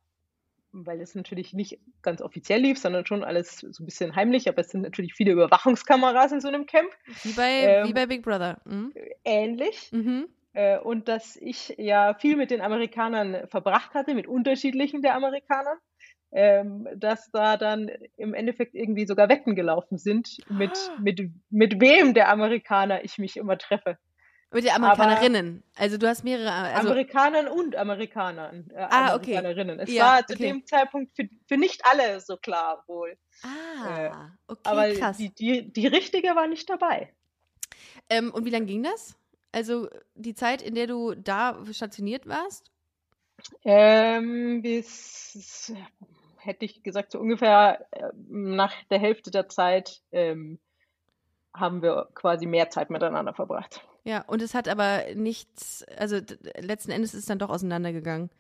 [0.73, 4.61] weil es natürlich nicht ganz offiziell lief, sondern schon alles so ein bisschen heimlich, aber
[4.61, 6.91] es sind natürlich viele Überwachungskameras in so einem Camp.
[7.23, 8.61] Wie bei, Ähm, wie bei Big Brother.
[8.67, 8.93] Mhm.
[9.25, 9.91] Ähnlich.
[9.93, 10.29] Mhm.
[10.53, 15.79] Äh, und dass ich ja viel mit den Amerikanern verbracht hatte, mit unterschiedlichen der Amerikanern,
[16.33, 21.01] ähm, dass da dann im Endeffekt irgendwie sogar Wetten gelaufen sind, mit, Ah.
[21.01, 23.97] mit, mit wem der Amerikaner ich mich immer treffe.
[24.53, 25.63] Mit den Amerikanerinnen.
[25.75, 26.51] Also du hast mehrere.
[26.53, 29.37] Also, Amerikanern und Amerikanern, äh, Ah, okay.
[29.37, 29.81] Amerikanerinnen.
[29.81, 30.47] Es Ja, war zu okay.
[30.49, 33.19] dem Zeitpunkt für, für nicht alle so klar wohl.
[33.43, 35.17] ah, okay, Aber krass.
[35.17, 37.13] die, die, die richtige war nicht dabei.
[38.09, 39.17] Ähm, und wie lange ging das?
[39.53, 42.71] Also die Zeit, in der du da stationiert warst?
[43.65, 45.73] Ähm, bis,
[46.39, 50.59] hätte ich gesagt, so ungefähr äh, nach der Hälfte der Zeit ähm,
[51.53, 53.87] haben wir quasi mehr Zeit miteinander verbracht.
[54.07, 56.21] Ja, und es hat aber nichts, also
[56.61, 58.31] letzten Endes ist es dann doch auseinandergegangen.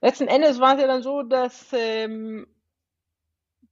[0.00, 2.48] Letzten Endes war es ja dann so, dass, ähm,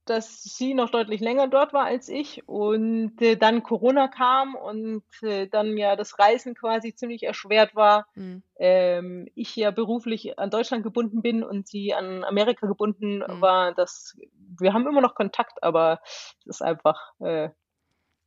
[0.05, 5.03] dass sie noch deutlich länger dort war als ich und äh, dann Corona kam und
[5.23, 8.07] äh, dann ja das Reisen quasi ziemlich erschwert war.
[8.13, 8.41] Hm.
[8.59, 13.41] ähm, ich ja beruflich an Deutschland gebunden bin und sie an Amerika gebunden Mhm.
[13.41, 14.17] war, dass
[14.57, 15.99] wir haben immer noch Kontakt, aber
[16.45, 17.49] es ist einfach äh,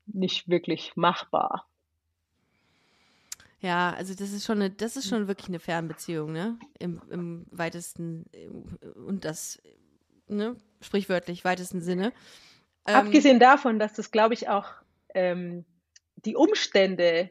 [0.05, 1.67] nicht wirklich machbar.
[3.63, 6.59] Ja, also das ist schon eine, das ist schon wirklich eine Fernbeziehung, ne?
[6.79, 8.25] Im, im weitesten
[9.07, 9.63] und das,
[10.29, 12.13] ne, sprichwörtlich weitesten Sinne.
[12.89, 14.67] Ähm, Abgesehen davon, dass das, glaube ich, auch
[15.15, 15.65] ähm,
[16.17, 17.31] die Umstände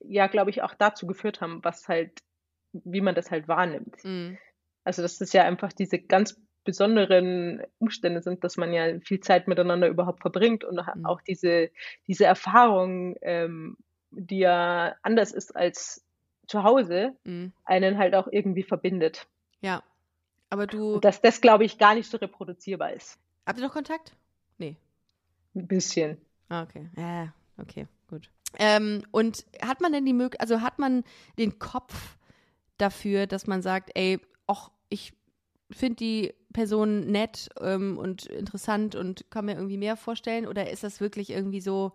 [0.00, 2.18] ja, glaube ich, auch dazu geführt haben, was halt,
[2.72, 3.94] wie man das halt wahrnimmt.
[4.04, 4.38] mh,
[4.84, 9.48] Also, dass das ja einfach diese ganz besonderen Umstände sind, dass man ja viel Zeit
[9.48, 11.06] miteinander überhaupt verbringt und Mhm.
[11.06, 11.70] auch diese,
[12.08, 13.76] diese Erfahrung, ähm,
[14.10, 16.04] die ja anders ist als
[16.46, 17.50] zu Hause, mh.
[17.64, 19.26] einen halt auch irgendwie verbindet.
[19.60, 19.82] Ja.
[20.48, 23.18] Aber du, Und dass das, glaube ich, gar nicht so reproduzierbar ist.
[23.46, 24.14] habt ihr noch Kontakt?
[24.58, 24.76] Nee.
[25.54, 26.18] Ein bisschen.
[26.48, 26.88] Ah, okay.
[26.96, 28.30] Ja, okay, gut.
[28.58, 31.02] Ähm, und hat man denn die Möglichkeit, also hat man
[31.38, 32.16] den Kopf
[32.78, 35.14] dafür, dass man sagt, ey, ach, ich
[35.70, 40.46] finde die Person nett ähm, und interessant und kann mir irgendwie mehr vorstellen?
[40.46, 41.92] Oder ist das wirklich irgendwie so,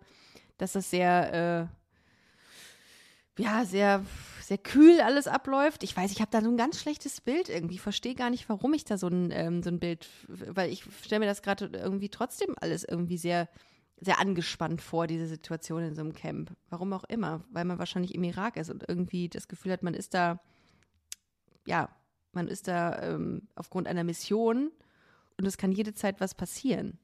[0.58, 1.81] dass das sehr, äh,
[3.38, 4.04] ja, sehr,
[4.42, 5.82] sehr kühl alles abläuft?
[5.82, 7.78] Ich weiß, ich habe da so ein ganz schlechtes Bild irgendwie.
[7.78, 11.20] Verstehe gar nicht, warum ich da so ein, ähm, so ein Bild, weil ich stelle
[11.20, 13.48] mir das gerade irgendwie trotzdem alles irgendwie sehr
[14.02, 16.50] sehr angespannt vor, diese Situation in so einem Camp.
[16.68, 17.44] Warum auch immer.
[17.50, 20.40] Weil man wahrscheinlich im Irak ist und irgendwie das Gefühl hat, man ist da,
[21.66, 21.88] ja,
[22.32, 24.72] man ist da ähm, aufgrund einer Mission
[25.38, 26.98] und es kann jede Zeit was passieren.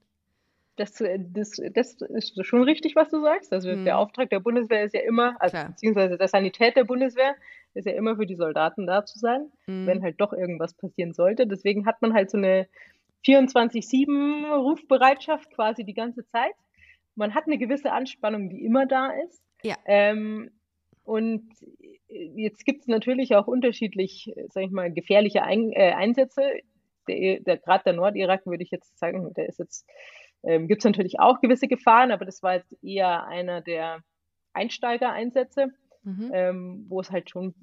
[0.78, 3.52] Das, das, das ist schon richtig, was du sagst.
[3.52, 3.84] Also Mhm.
[3.84, 5.68] der Auftrag der Bundeswehr ist ja immer, also Klar.
[5.70, 7.34] beziehungsweise der Sanität der Bundeswehr
[7.74, 9.86] ist ja immer für die Soldaten da zu sein, Mhm.
[9.86, 11.46] wenn halt doch irgendwas passieren sollte.
[11.46, 12.68] Deswegen hat man halt so eine
[13.26, 16.54] 24-7 Rufbereitschaft quasi die ganze Zeit.
[17.14, 19.42] Man hat eine gewisse Anspannung, die immer da ist.
[19.62, 19.76] Ja.
[19.86, 20.50] Ähm,
[21.04, 21.48] und
[22.08, 26.42] jetzt gibt es natürlich auch unterschiedlich, sag ich mal, gefährliche Ein äh, Einsätze.
[27.08, 29.86] Der, der, Gerade der Nordirak würde ich jetzt sagen, der ist jetzt,
[30.42, 34.02] ähm, gibt es natürlich auch gewisse Gefahren, aber das war jetzt eher einer der
[34.52, 35.68] Einsteigereinsätze,
[36.02, 36.30] Mhm.
[36.32, 37.54] ähm, wo es halt schon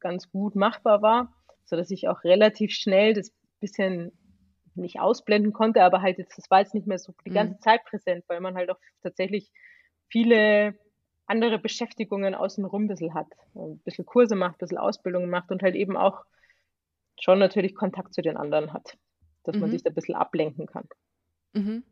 [0.00, 4.12] ganz gut machbar war, sodass ich auch relativ schnell das bisschen
[4.74, 7.34] nicht ausblenden konnte, aber halt jetzt, das war jetzt nicht mehr so die Mhm.
[7.34, 9.50] ganze Zeit präsent, weil man halt auch tatsächlich
[10.08, 10.78] viele
[11.26, 13.26] andere Beschäftigungen außenrum ein bisschen hat.
[13.54, 16.24] Ein bisschen Kurse macht, ein bisschen Ausbildungen macht und halt eben auch
[17.20, 18.96] schon natürlich Kontakt zu den anderen hat,
[19.44, 19.72] dass man Mhm.
[19.72, 20.88] sich da ein bisschen ablenken kann.
[21.58, 21.82] Mhm.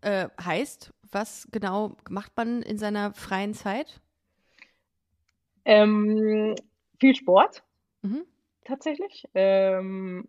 [0.00, 4.00] Äh, heißt, was genau macht man in seiner freien Zeit?
[5.64, 6.54] Ähm,
[6.98, 7.62] viel Sport
[8.02, 8.24] Mhm.
[8.64, 9.24] tatsächlich.
[9.34, 10.28] Ähm,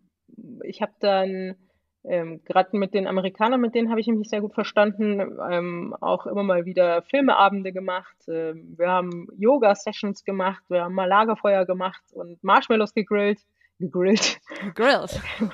[0.64, 1.56] ich habe dann
[2.04, 5.20] ähm, gerade mit den Amerikanern, mit denen habe ich mich sehr gut verstanden,
[5.52, 8.16] ähm, auch immer mal wieder Filmeabende gemacht.
[8.28, 13.40] Ähm, wir haben Yoga-Sessions gemacht, wir haben mal Lagerfeuer gemacht und Marshmallows gegrillt.
[13.80, 14.40] Gegrillt.
[14.76, 15.22] Grilled.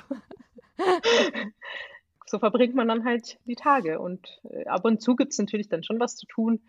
[2.26, 4.00] So verbringt man dann halt die Tage.
[4.00, 6.60] Und äh, ab und zu gibt es natürlich dann schon was zu tun.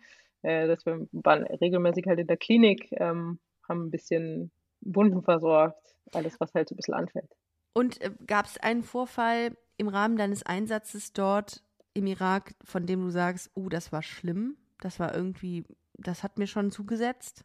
[0.42, 3.38] Äh, dass wir waren regelmäßig halt in der Klinik, ähm,
[3.68, 7.30] haben ein bisschen Wunden versorgt, alles, was halt so ein bisschen anfällt.
[7.72, 11.62] Und äh, gab es einen Vorfall im Rahmen deines Einsatzes dort
[11.94, 15.64] im Irak, von dem du sagst, oh, das war schlimm, das war irgendwie,
[15.94, 17.44] das hat mir schon zugesetzt?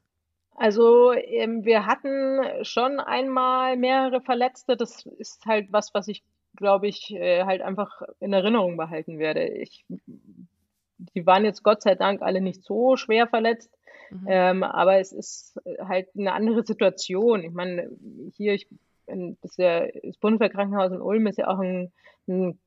[0.56, 4.78] Also ähm, wir hatten schon einmal mehrere Verletzte.
[4.78, 6.24] Das ist halt was, was ich,
[6.56, 9.48] glaube ich, äh, halt einfach in Erinnerung behalten werde.
[9.48, 13.72] Ich, die waren jetzt Gott sei Dank alle nicht so schwer verletzt,
[14.12, 14.28] Mhm.
[14.28, 17.44] ähm, aber es ist halt eine andere Situation.
[17.44, 17.90] Ich meine,
[18.36, 18.68] hier, ich
[19.08, 21.92] in, das, ja, das Bundeswehrkrankenhaus in Ulm ist ja auch ein,
[22.28, 22.60] ein,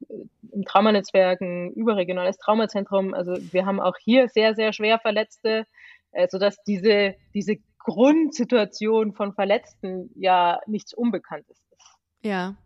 [0.53, 3.14] ein Traumanetzwerk, ein überregionales Traumazentrum.
[3.14, 5.66] Also wir haben auch hier sehr, sehr schwer Verletzte,
[6.12, 11.97] äh, sodass diese, diese Grundsituation von Verletzten ja nichts Unbekanntes ist.
[12.23, 12.57] Ja.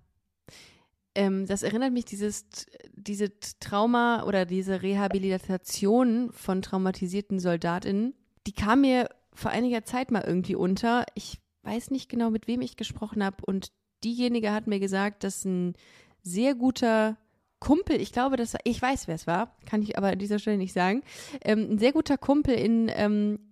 [1.15, 2.47] Ähm, das erinnert mich, dieses,
[2.93, 8.15] diese Trauma oder diese Rehabilitation von traumatisierten Soldatinnen,
[8.47, 11.05] die kam mir vor einiger Zeit mal irgendwie unter.
[11.15, 13.37] Ich weiß nicht genau, mit wem ich gesprochen habe.
[13.45, 13.73] Und
[14.05, 15.75] diejenige hat mir gesagt, dass ein
[16.23, 17.17] sehr guter
[17.61, 20.59] Kumpel, ich glaube, dass ich weiß, wer es war, kann ich aber an dieser Stelle
[20.59, 21.03] nicht sagen,
[21.43, 23.51] ähm, ein sehr guter Kumpel in ähm,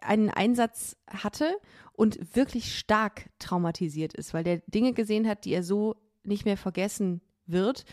[0.00, 1.56] einen Einsatz hatte
[1.92, 5.96] und wirklich stark traumatisiert ist, weil der Dinge gesehen hat, die er so
[6.26, 7.84] nicht mehr vergessen wird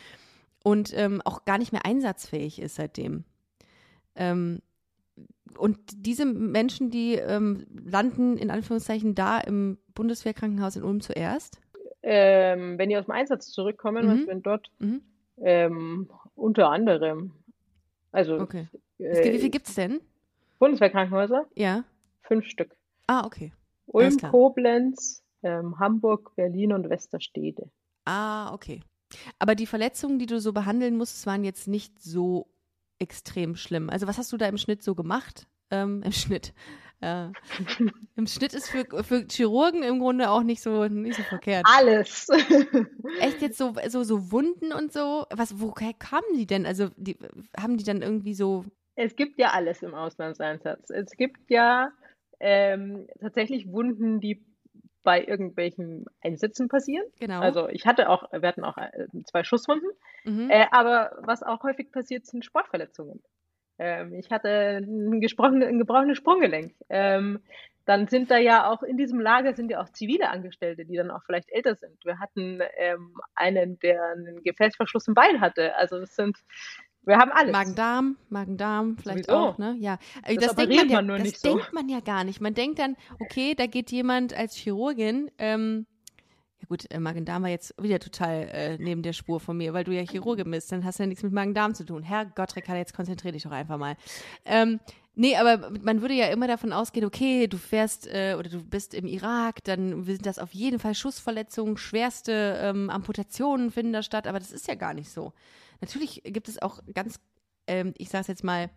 [0.64, 3.26] und ähm, auch gar nicht mehr einsatzfähig ist seitdem.
[4.16, 4.62] Ähm,
[5.58, 11.62] und diese Menschen, die ähm, landen in Anführungszeichen da im Bundeswehrkrankenhaus in Ulm zuerst?
[12.02, 14.10] Ähm, wenn die aus dem Einsatz zurückkommen, mhm.
[14.10, 15.02] was wenn dort mhm.
[15.42, 17.34] ähm, unter anderem.
[18.12, 18.68] Also okay.
[19.00, 20.02] Äh, wie viel gibt es denn?
[20.60, 21.46] Bundeswehrkrankenhäuser?
[21.56, 21.84] Ja.
[22.22, 22.76] Fünf Stück.
[23.08, 23.52] Ah, okay.
[23.86, 27.70] Ulm, Koblenz, ähm, Hamburg, Berlin und Westerstede.
[28.06, 28.82] Ah, okay.
[29.40, 32.48] Aber die Verletzungen, die du so behandeln musstest, waren jetzt nicht so
[33.00, 33.90] extrem schlimm.
[33.90, 35.48] Also was hast du da im Schnitt so gemacht?
[35.72, 36.54] Ähm, Im Schnitt.
[37.02, 37.30] Äh,
[38.16, 41.66] Im Schnitt ist für, für Chirurgen im Grunde auch nicht so, nicht so verkehrt.
[41.70, 42.30] Alles.
[43.20, 45.26] Echt jetzt so, so, so Wunden und so?
[45.30, 46.66] Was, woher kamen die denn?
[46.66, 47.18] Also die,
[47.60, 48.64] haben die dann irgendwie so.
[48.96, 50.92] Es gibt ja alles im Auslandseinsatz.
[50.92, 51.92] Es gibt ja
[52.40, 54.46] ähm, tatsächlich Wunden, die
[55.04, 57.06] bei irgendwelchen Einsätzen passieren.
[57.20, 57.40] Genau.
[57.40, 59.90] Also ich hatte auch, wir hatten auch äh, zwei Schusswunden,
[60.24, 60.50] mhm.
[60.50, 63.22] äh, aber was auch häufig passiert, sind Sportverletzungen.
[63.80, 66.74] Ähm, ich hatte ein, ein gebrochenes Sprunggelenk.
[66.90, 67.40] Ähm,
[67.86, 71.12] dann sind da ja auch in diesem Lager sind ja auch zivile Angestellte, die dann
[71.12, 71.98] auch vielleicht älter sind.
[72.06, 75.76] Wir hatten ähm, einen, der einen Gefäßverschluss im Bein hatte.
[75.76, 76.38] Also das sind
[77.06, 77.52] wir haben alles.
[77.52, 79.40] Magen-Darm, Magen-Darm vielleicht Sowieso.
[79.40, 79.76] auch, ne?
[79.80, 79.98] Ja.
[80.26, 81.48] Das, das denkt man ja, man das so.
[81.50, 82.42] denkt man ja gar nicht.
[82.42, 85.86] Man denkt dann, okay, da geht jemand als Chirurgin, ähm,
[86.60, 89.84] ja gut, äh, Magen-Darm war jetzt wieder total äh, neben der Spur von mir, weil
[89.84, 92.04] du ja Chirurgin bist, dann hast du ja nichts mit Magen-Darm zu tun.
[92.04, 93.96] Herr Gott, Ricarda, jetzt konzentrier dich doch einfach mal.
[94.46, 94.80] Ähm,
[95.16, 98.96] Nee, aber man würde ja immer davon ausgehen, okay, du fährst äh, oder du bist
[98.96, 104.26] im Irak, dann sind das auf jeden Fall Schussverletzungen, schwerste ähm, Amputationen finden da statt,
[104.26, 105.32] aber das ist ja gar nicht so.
[105.82, 107.20] Natürlich gibt es auch ganz,
[107.68, 108.70] ähm, ich sage es jetzt mal,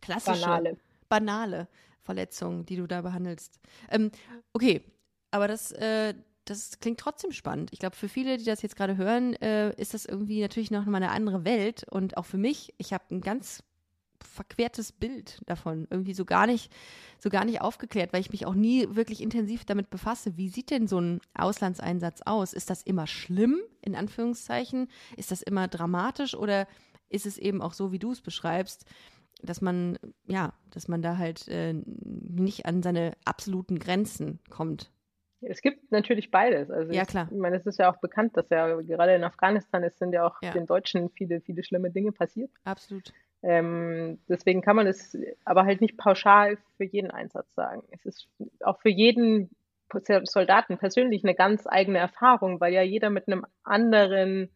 [0.00, 0.76] klassische, banale.
[1.08, 1.68] banale
[2.02, 3.60] Verletzungen, die du da behandelst.
[3.90, 4.10] Ähm,
[4.52, 4.82] okay,
[5.30, 7.70] aber das, äh, das klingt trotzdem spannend.
[7.72, 10.84] Ich glaube, für viele, die das jetzt gerade hören, äh, ist das irgendwie natürlich noch
[10.84, 11.84] mal eine andere Welt.
[11.90, 13.62] Und auch für mich, ich habe ein ganz
[14.24, 16.72] verquertes Bild davon, irgendwie so gar nicht,
[17.18, 20.36] so gar nicht aufgeklärt, weil ich mich auch nie wirklich intensiv damit befasse.
[20.36, 22.52] Wie sieht denn so ein Auslandseinsatz aus?
[22.52, 24.88] Ist das immer schlimm, in Anführungszeichen?
[25.16, 26.66] Ist das immer dramatisch oder
[27.08, 28.86] ist es eben auch so, wie du es beschreibst,
[29.42, 34.90] dass man, ja, dass man da halt äh, nicht an seine absoluten Grenzen kommt?
[35.42, 36.70] Es gibt natürlich beides.
[36.70, 37.28] Also ja, klar.
[37.30, 40.26] Ich, meine, es ist ja auch bekannt, dass ja gerade in Afghanistan es sind ja
[40.26, 40.52] auch ja.
[40.52, 42.50] den Deutschen viele, viele schlimme Dinge passiert.
[42.64, 43.12] Absolut.
[43.42, 47.82] Ähm, deswegen kann man es aber halt nicht pauschal für jeden Einsatz sagen.
[47.90, 48.28] Es ist
[48.60, 49.50] auch für jeden
[50.24, 54.48] Soldaten persönlich eine ganz eigene Erfahrung, weil ja jeder mit einem anderen,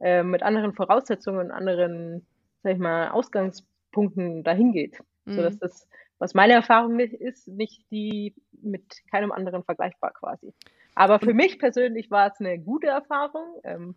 [0.00, 2.26] äh, mit anderen Voraussetzungen und anderen,
[2.62, 4.98] sag ich mal, Ausgangspunkten dahin geht.
[5.24, 5.34] Mhm.
[5.34, 10.52] Sodass das, was meine Erfahrung ist, nicht die mit keinem anderen vergleichbar quasi.
[10.94, 13.60] Aber für mich persönlich war es eine gute Erfahrung.
[13.64, 13.94] Ähm,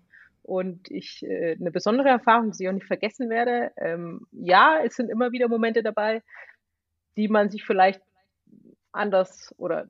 [0.50, 3.72] und ich äh, eine besondere Erfahrung, die ich auch nicht vergessen werde.
[3.78, 6.24] Ähm, ja, es sind immer wieder Momente dabei,
[7.16, 8.02] die man sich vielleicht
[8.92, 9.88] anders oder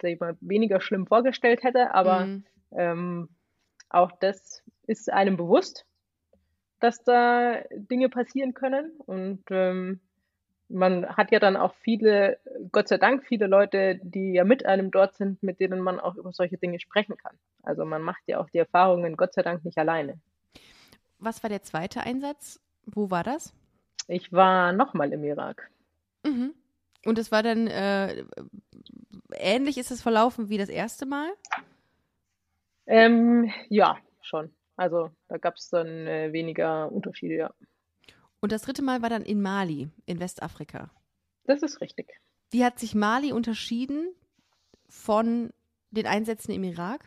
[0.00, 2.44] sag ich mal, weniger schlimm vorgestellt hätte, aber mhm.
[2.72, 3.28] ähm,
[3.90, 5.84] auch das ist einem bewusst,
[6.80, 10.00] dass da Dinge passieren können und ähm,
[10.70, 12.38] man hat ja dann auch viele,
[12.72, 16.16] Gott sei Dank, viele Leute, die ja mit einem dort sind, mit denen man auch
[16.16, 17.36] über solche Dinge sprechen kann.
[17.62, 20.18] Also man macht ja auch die Erfahrungen, Gott sei Dank, nicht alleine.
[21.18, 22.60] Was war der zweite Einsatz?
[22.86, 23.52] Wo war das?
[24.08, 25.70] Ich war nochmal im Irak.
[26.24, 26.54] Mhm.
[27.04, 28.24] Und es war dann äh,
[29.32, 31.30] ähnlich ist es verlaufen wie das erste Mal?
[32.86, 34.54] Ähm, ja, schon.
[34.76, 37.50] Also da gab es dann äh, weniger Unterschiede, ja.
[38.40, 40.90] Und das dritte Mal war dann in Mali, in Westafrika.
[41.44, 42.20] Das ist richtig.
[42.50, 44.14] Wie hat sich Mali unterschieden
[44.88, 45.50] von
[45.90, 47.04] den Einsätzen im Irak?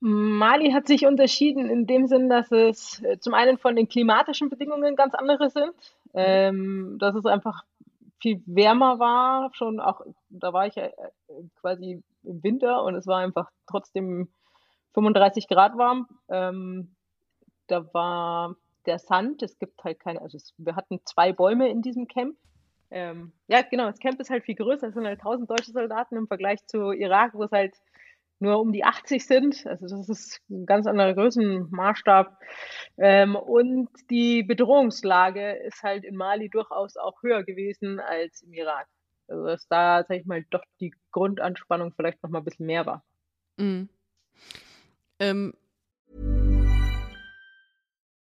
[0.00, 4.50] Mali hat sich unterschieden in dem Sinn, dass es äh, zum einen von den klimatischen
[4.50, 5.72] Bedingungen ganz andere sind,
[6.12, 7.64] ähm, dass es einfach
[8.20, 10.92] viel wärmer war, schon auch, da war ich ja äh,
[11.60, 14.28] quasi im Winter und es war einfach trotzdem
[14.94, 16.08] 35 Grad warm.
[16.28, 16.94] Ähm,
[17.66, 18.56] da war
[18.86, 22.36] der Sand, es gibt halt keine, also es, wir hatten zwei Bäume in diesem Camp.
[22.90, 26.16] Ähm, ja, genau, das Camp ist halt viel größer, es sind halt 1000 deutsche Soldaten
[26.16, 27.74] im Vergleich zu Irak, wo es halt
[28.38, 29.66] nur um die 80 sind.
[29.66, 32.38] Also das ist ein ganz anderer Größenmaßstab.
[32.98, 38.86] Ähm, und die Bedrohungslage ist halt in Mali durchaus auch höher gewesen als im Irak.
[39.28, 42.86] Also dass da, sag ich mal, doch die Grundanspannung vielleicht noch mal ein bisschen mehr
[42.86, 43.04] war.
[43.56, 43.88] Mhm.
[45.18, 45.54] Ähm,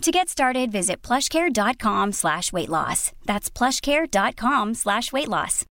[0.00, 3.12] To get started, visit plushcare.com slash weight loss.
[3.26, 5.66] That's plushcare.com slash weight loss.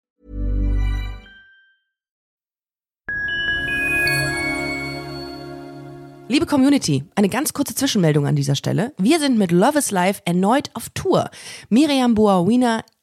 [6.30, 8.92] Liebe Community, eine ganz kurze Zwischenmeldung an dieser Stelle.
[8.98, 11.30] Wir sind mit Love is Life erneut auf Tour.
[11.70, 12.84] Miriam Boawina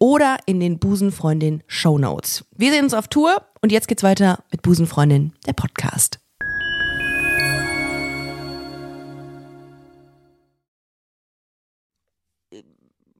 [0.00, 2.44] oder in den Busenfreundin Show Notes.
[2.56, 6.18] Wir sehen uns auf Tour und jetzt geht's weiter mit Busenfreundin, der Podcast.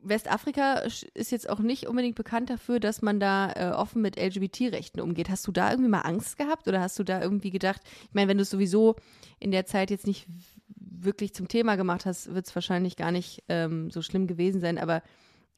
[0.03, 0.79] Westafrika
[1.15, 5.29] ist jetzt auch nicht unbedingt bekannt dafür, dass man da äh, offen mit LGBT-Rechten umgeht.
[5.29, 8.29] Hast du da irgendwie mal Angst gehabt oder hast du da irgendwie gedacht, ich meine,
[8.29, 8.97] wenn du es sowieso
[9.39, 10.27] in der Zeit jetzt nicht
[10.75, 14.79] wirklich zum Thema gemacht hast, wird es wahrscheinlich gar nicht ähm, so schlimm gewesen sein,
[14.79, 15.03] aber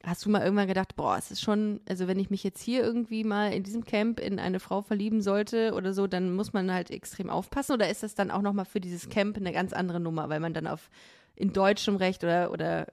[0.05, 2.83] Hast du mal irgendwann gedacht, boah, es ist schon, also wenn ich mich jetzt hier
[2.83, 6.73] irgendwie mal in diesem Camp in eine Frau verlieben sollte oder so, dann muss man
[6.73, 10.01] halt extrem aufpassen oder ist das dann auch nochmal für dieses Camp eine ganz andere
[10.01, 10.91] Nummer, weil man dann auf
[11.37, 12.89] in deutschem Recht oder, oder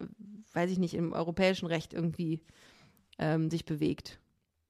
[0.53, 2.41] weiß ich nicht, im europäischen Recht irgendwie
[3.17, 4.19] ähm, sich bewegt?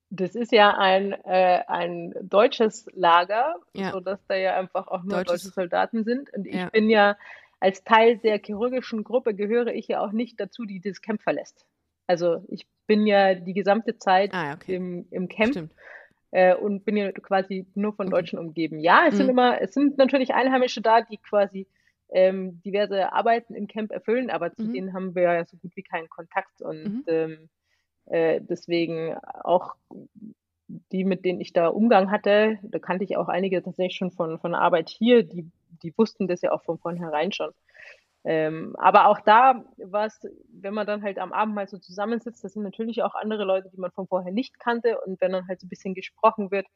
[0.09, 3.91] Das ist ja ein, äh, ein deutsches Lager, Ja.
[3.91, 6.33] sodass da ja einfach auch nur Deutsches- deutsche Soldaten sind.
[6.33, 6.69] Und ich Ja.
[6.69, 7.17] bin ja
[7.59, 11.65] als Teil der chirurgischen Gruppe gehöre ich ja auch nicht dazu, die das Camp verlässt.
[12.09, 14.75] Also ich bin ja die gesamte Zeit Ah, okay.
[14.75, 15.69] im, im Camp
[16.31, 18.11] äh, und bin ja quasi nur von Okay.
[18.11, 18.79] Deutschen umgeben.
[18.79, 19.31] Ja, es sind Mhm.
[19.31, 21.67] immer, es sind natürlich Einheimische da, die quasi
[22.11, 24.73] ähm, diverse Arbeiten im Camp erfüllen, aber zu Mhm.
[24.73, 27.03] denen haben wir ja so gut wie keinen Kontakt und Mhm.
[27.07, 27.49] ähm,
[28.07, 29.75] äh, deswegen auch
[30.91, 34.39] die, mit denen ich da Umgang hatte, da kannte ich auch einige tatsächlich schon von,
[34.39, 35.49] von Arbeit hier, die,
[35.83, 37.51] die wussten das ja auch von vornherein schon.
[38.25, 40.19] Ähm, aber auch da war es,
[40.51, 43.69] wenn man dann halt am Abend mal so zusammensitzt, das sind natürlich auch andere Leute,
[43.69, 44.99] die man von vorher nicht kannte.
[45.01, 46.67] Und wenn dann halt so ein bisschen gesprochen wird,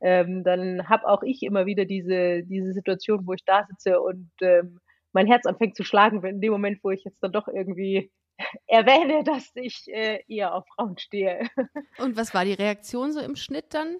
[0.00, 4.30] ähm, dann habe auch ich immer wieder diese, diese Situation, wo ich da sitze und
[4.40, 4.80] ähm,
[5.12, 8.10] mein Herz anfängt zu schlagen, wenn in dem Moment, wo ich jetzt dann doch irgendwie
[8.66, 11.48] erwähne, dass ich äh, eher auf Frauen stehe.
[11.98, 13.96] Und was war die Reaktion so im Schnitt dann?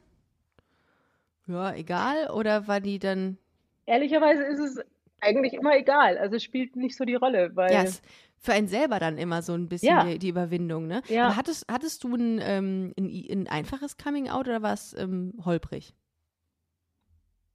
[1.47, 2.31] Ja, egal.
[2.31, 3.39] Oder war die dann,
[3.87, 4.85] Ehrlicherweise ist es
[5.21, 6.19] eigentlich immer egal.
[6.19, 8.05] Also es spielt nicht so die Rolle, weil ja, ist
[8.39, 10.05] für einen selber dann immer so ein bisschen Ja.
[10.05, 11.03] die, die Überwindung, ne?
[11.09, 11.27] Ja.
[11.27, 15.95] Aber hattest, hattest du ein, ähm, ein, ein einfaches Coming-out oder war es ähm, holprig?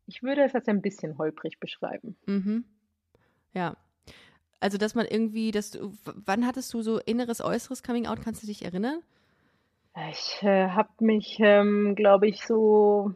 [0.08, 2.17] ich würde es als ein bisschen holprig beschreiben.
[2.26, 2.65] Mhm.
[3.54, 3.78] Ja.
[4.60, 8.21] Also, dass man irgendwie, dass du, wann hattest du so inneres, äußeres Coming-out?
[8.21, 9.00] Kannst du dich erinnern?
[10.10, 13.13] Ich äh, habe mich, ähm, glaube ich, so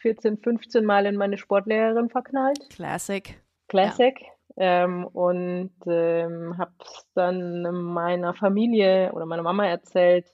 [0.00, 2.58] 14, 15 Mal in meine Sportlehrerin verknallt.
[2.70, 3.40] Classic.
[3.68, 4.18] Classic.
[4.56, 10.32] Ähm, und ähm, habe es dann meiner Familie oder meiner Mama erzählt.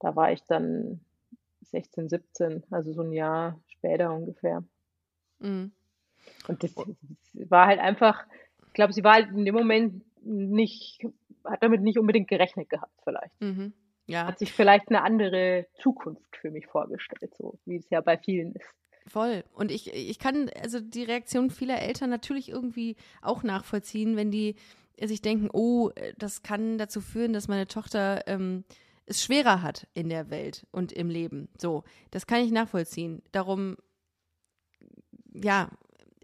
[0.00, 1.00] Da war ich dann
[1.62, 4.64] 16, 17, also so ein Jahr später ungefähr.
[5.38, 5.72] Mhm.
[6.48, 8.24] Und das, das war halt einfach,
[8.66, 11.06] ich glaube, sie war halt in dem Moment nicht,
[11.44, 13.40] hat damit nicht unbedingt gerechnet gehabt, vielleicht.
[13.40, 13.72] Mhm.
[14.08, 18.16] Ja, Hat sich vielleicht eine andere Zukunft für mich vorgestellt, so wie es ja bei
[18.16, 18.74] vielen ist.
[19.06, 19.44] voll.
[19.52, 24.56] Und ich, ich kann also die Reaktion vieler Eltern natürlich irgendwie auch nachvollziehen, wenn die
[25.00, 28.64] sich denken, oh, das kann dazu führen, dass meine Tochter ähm,
[29.04, 31.48] es schwerer hat in der Welt und im Leben.
[31.58, 33.22] So, das kann ich nachvollziehen.
[33.30, 33.76] Darum,
[35.32, 35.70] ja,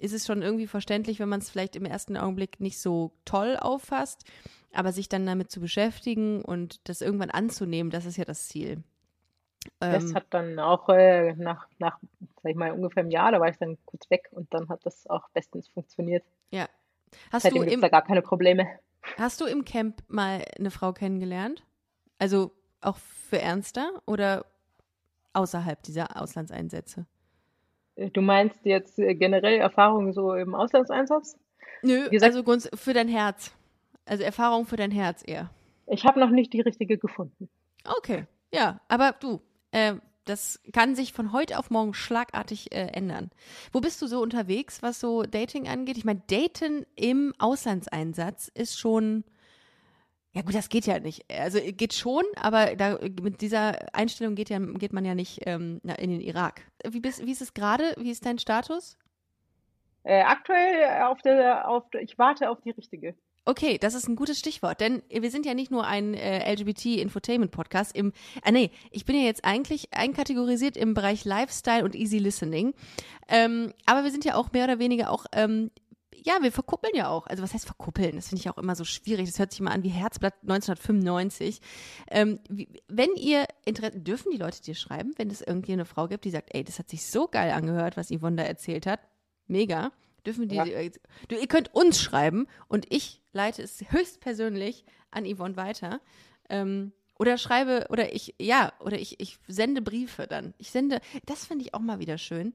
[0.05, 3.57] ist es schon irgendwie verständlich, wenn man es vielleicht im ersten Augenblick nicht so toll
[3.57, 4.25] auffasst,
[4.73, 8.83] aber sich dann damit zu beschäftigen und das irgendwann anzunehmen, das ist ja das Ziel.
[9.89, 11.99] Das Ähm, hat dann auch äh, nach, nach,
[12.43, 14.81] sag ich mal, ungefähr einem Jahr, da war ich dann kurz weg und dann hat
[14.85, 16.25] das auch bestens funktioniert.
[16.51, 16.69] ja.
[17.31, 18.67] Hast Seitdem du, im, da gar keine Probleme.
[19.19, 21.65] hast du im Camp mal eine Frau kennengelernt?
[22.19, 22.51] Also
[22.81, 24.45] auch für ernster oder
[25.33, 27.07] außerhalb dieser Auslandseinsätze?
[27.97, 31.37] Äh, Du meinst jetzt äh, generell Erfahrungen so im Auslandseinsatz?
[31.83, 33.53] Nö, gesagt- also für dein Herz.
[34.07, 35.51] Also Erfahrung für dein Herz eher.
[35.87, 37.49] Ich habe noch nicht die richtige gefunden.
[37.99, 39.41] Okay, ja, aber du,
[39.71, 43.31] äh, das kann sich von heute auf morgen schlagartig äh, ändern.
[43.73, 45.99] Wo bist du so unterwegs, was so Dating angeht?
[45.99, 49.25] Ich meine, Daten im Auslandseinsatz ist schon,
[50.35, 51.25] ja gut, das geht ja nicht.
[51.31, 55.43] Also äh, geht schon, aber da, mit dieser Einstellung geht, ja, geht man ja nicht
[55.47, 56.63] ähm, in den Irak.
[56.87, 57.95] Wie, bist, wie ist es gerade?
[57.99, 58.99] Wie ist dein Status?
[60.03, 63.15] Äh, aktuell auf der, auf, ich warte auf die richtige.
[63.47, 67.95] Okay, das ist ein gutes Stichwort, denn wir sind ja nicht nur ein äh, LGBT-Infotainment-Podcast.
[67.95, 68.13] Im,
[68.43, 72.73] ah nee, ich bin ja jetzt eigentlich einkategorisiert im Bereich Lifestyle und Easy Listening.
[73.29, 75.71] Ähm, aber wir sind ja auch mehr oder weniger auch, ähm,
[76.25, 77.27] ja, wir verkuppeln ja auch.
[77.27, 78.17] Also was heißt verkuppeln?
[78.17, 79.29] Das finde ich auch immer so schwierig.
[79.29, 81.61] Das hört sich immer an wie Herzblatt 1995.
[82.11, 86.09] Ähm, wie, wenn ihr Interesse, dürfen die Leute dir schreiben, wenn es irgendwie eine Frau
[86.09, 89.01] gibt, die sagt, ey, das hat sich so geil angehört, was Yvonne da erzählt hat.
[89.47, 89.93] Mega.
[90.27, 90.65] Dürfen die, Ja.
[90.65, 96.01] du, ihr könnt uns schreiben und ich leite es höchstpersönlich an Yvonne weiter.
[96.49, 100.55] Ähm, oder schreibe, oder ich, ja, oder ich, ich sende Briefe dann.
[100.59, 102.55] Ich sende, das finde ich auch mal wieder schön,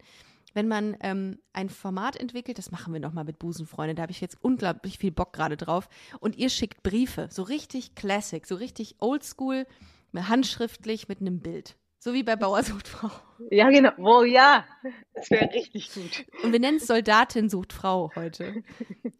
[0.54, 4.22] wenn man ähm, ein Format entwickelt, das machen wir nochmal mit Busenfreunde, da habe ich
[4.22, 5.90] jetzt unglaublich viel Bock gerade drauf.
[6.20, 9.66] Und ihr schickt Briefe, so richtig classic, so richtig oldschool,
[10.14, 11.76] handschriftlich mit einem Bild.
[12.02, 13.12] So wie bei Bauer sucht Frau.
[13.52, 13.92] Ja, genau.
[13.98, 14.66] Oh ja,
[15.14, 16.26] das wäre richtig gut.
[16.44, 18.64] Und wir nennen es Soldatin sucht Frau heute.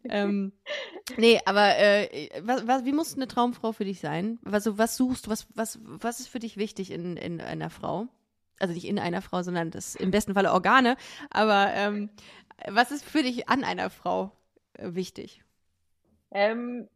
[0.08, 0.52] ähm,
[1.18, 4.38] nee, aber äh, was, was, wie muss eine Traumfrau für dich sein?
[4.44, 5.30] Also, was suchst du?
[5.30, 8.08] Was, was, was ist für dich wichtig in, in einer Frau?
[8.60, 10.96] Also nicht in einer Frau, sondern das im besten Falle Organe.
[11.30, 12.10] Aber ähm,
[12.68, 14.32] was ist für dich an einer Frau
[14.74, 15.42] äh, wichtig?
[16.30, 16.88] Ähm,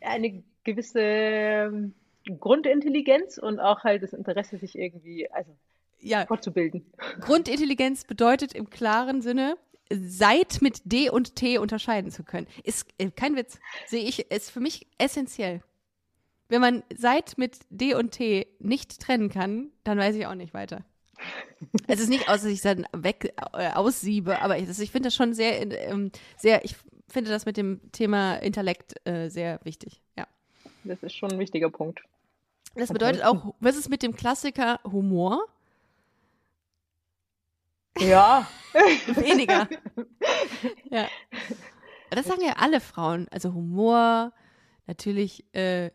[0.00, 1.94] eine gewisse ähm,
[2.40, 5.54] Grundintelligenz und auch halt das Interesse, sich irgendwie, also
[6.00, 6.84] Ja, fortzubilden.
[7.20, 9.56] Grundintelligenz bedeutet im klaren Sinne,
[9.90, 12.46] Seit mit D und T unterscheiden zu können.
[12.64, 13.58] Ist äh, kein Witz.
[13.86, 15.62] Sehe ich, ist für mich essentiell.
[16.48, 20.54] Wenn man Seit mit D und T nicht trennen kann, dann weiß ich auch nicht
[20.54, 20.84] weiter.
[21.86, 25.06] Es ist nicht aus, dass ich dann weg äh, aussiebe, aber ich, das- ich finde
[25.08, 25.60] das schon sehr,
[25.90, 26.76] ähm, sehr, ich
[27.08, 30.02] finde das mit dem Thema Intellekt äh, sehr wichtig.
[30.16, 30.26] Ja.
[30.84, 32.00] Das ist schon ein wichtiger Punkt.
[32.74, 35.46] Das bedeutet auch, was ist mit dem Klassiker Humor?
[38.00, 38.48] Ja,
[39.06, 39.68] Weniger.
[40.90, 41.06] ja.
[42.10, 43.28] Das sagen ja alle Frauen.
[43.30, 44.32] Also Humor,
[44.86, 45.90] natürlich äh,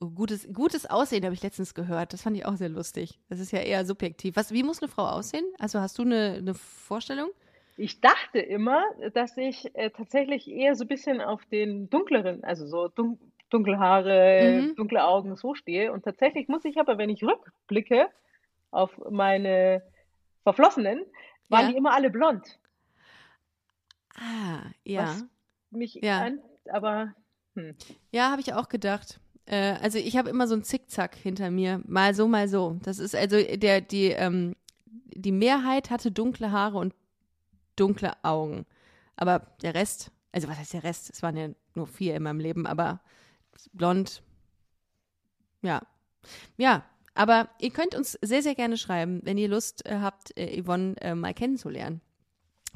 [0.00, 2.12] gutes, gutes Aussehen habe ich letztens gehört.
[2.12, 3.18] Das fand ich auch sehr lustig.
[3.28, 4.36] Das ist ja eher subjektiv.
[4.36, 5.44] Was, wie muss eine Frau aussehen?
[5.58, 7.30] Also hast du eine, eine Vorstellung?
[7.76, 8.82] ich dachte immer,
[9.14, 13.78] dass ich äh, tatsächlich eher so ein bisschen auf den dunkleren, also so dun dunkle
[13.78, 14.76] Haare, Mhm.
[14.76, 15.90] dunkle Augen so stehe.
[15.92, 18.08] Und tatsächlich muss ich aber, wenn ich rückblicke
[18.70, 19.82] auf meine
[20.44, 21.04] Verflossenen,
[21.48, 21.70] waren Ja.
[21.72, 22.58] die immer alle blond.
[24.14, 25.02] Ah, ja.
[25.02, 25.24] Was
[25.70, 26.20] mich Ja.
[26.20, 26.40] an,
[26.70, 27.14] aber
[27.54, 27.74] hm.
[28.12, 29.18] Ja, habe ich auch gedacht.
[29.50, 31.82] Äh, also ich habe immer so ein Zickzack hinter mir.
[31.86, 32.78] Mal so, mal so.
[32.82, 34.54] Das ist also der, die, ähm,
[34.86, 36.94] die Mehrheit hatte dunkle Haare und
[37.74, 38.64] dunkle Augen.
[39.16, 41.10] Aber der Rest, also was heißt der Rest?
[41.12, 43.00] Es waren ja nur vier in meinem Leben, aber
[43.72, 44.22] blond,
[45.62, 45.82] ja.
[46.56, 46.84] Ja,
[47.14, 50.94] aber ihr könnt uns sehr, sehr gerne schreiben, wenn ihr Lust äh, habt, äh, Yvonne
[51.00, 52.00] äh, mal kennenzulernen.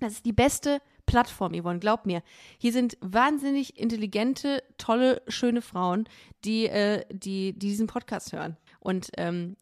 [0.01, 2.23] Das ist die beste Plattform, Yvonne, glaub mir.
[2.59, 6.09] Hier sind wahnsinnig intelligente, tolle, schöne Frauen,
[6.45, 8.57] die, äh, die, die diesen Podcast hören.
[8.81, 9.57] Und ähm,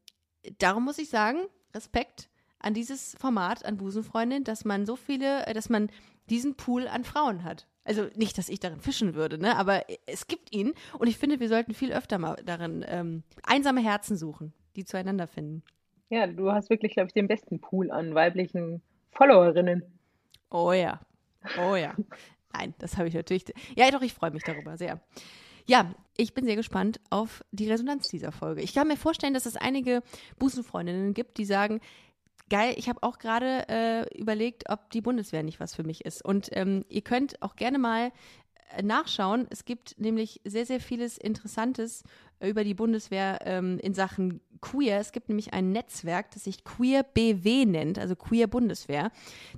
[0.58, 2.28] darum muss ich sagen, Respekt
[2.58, 5.90] an dieses Format, an Busenfreundin, dass man so viele, äh, dass man
[6.30, 7.66] diesen Pool an Frauen hat.
[7.84, 9.56] Also nicht, dass ich darin fischen würde, ne?
[9.56, 13.80] aber es gibt ihn und ich finde, wir sollten viel öfter mal darin ähm, einsame
[13.80, 15.64] Herzen suchen, die zueinander finden.
[16.08, 19.82] ja, du hast wirklich, glaube ich, den besten Pool an weiblichen Followerinnen.
[20.50, 21.00] Oh ja.
[21.58, 21.94] Oh ja.
[22.52, 23.44] Nein, das habe ich natürlich.
[23.76, 25.00] Ja, doch, ich freue mich darüber sehr.
[25.66, 28.62] Ja, ich bin sehr gespannt auf die Resonanz dieser Folge.
[28.62, 30.02] Ich kann mir vorstellen, dass es einige
[30.38, 31.80] Busenfreundinnen gibt, die sagen,
[32.50, 36.24] geil, ich habe auch gerade äh, überlegt, ob die Bundeswehr nicht was für mich ist.
[36.24, 38.12] Und ähm, ihr könnt auch gerne mal
[38.82, 39.46] nachschauen.
[39.50, 42.04] Es gibt nämlich sehr, sehr vieles Interessantes
[42.40, 45.00] über die Bundeswehr ähm, in Sachen Queer.
[45.00, 49.10] Es gibt nämlich ein Netzwerk, das sich Queer BW nennt, also Queer Bundeswehr.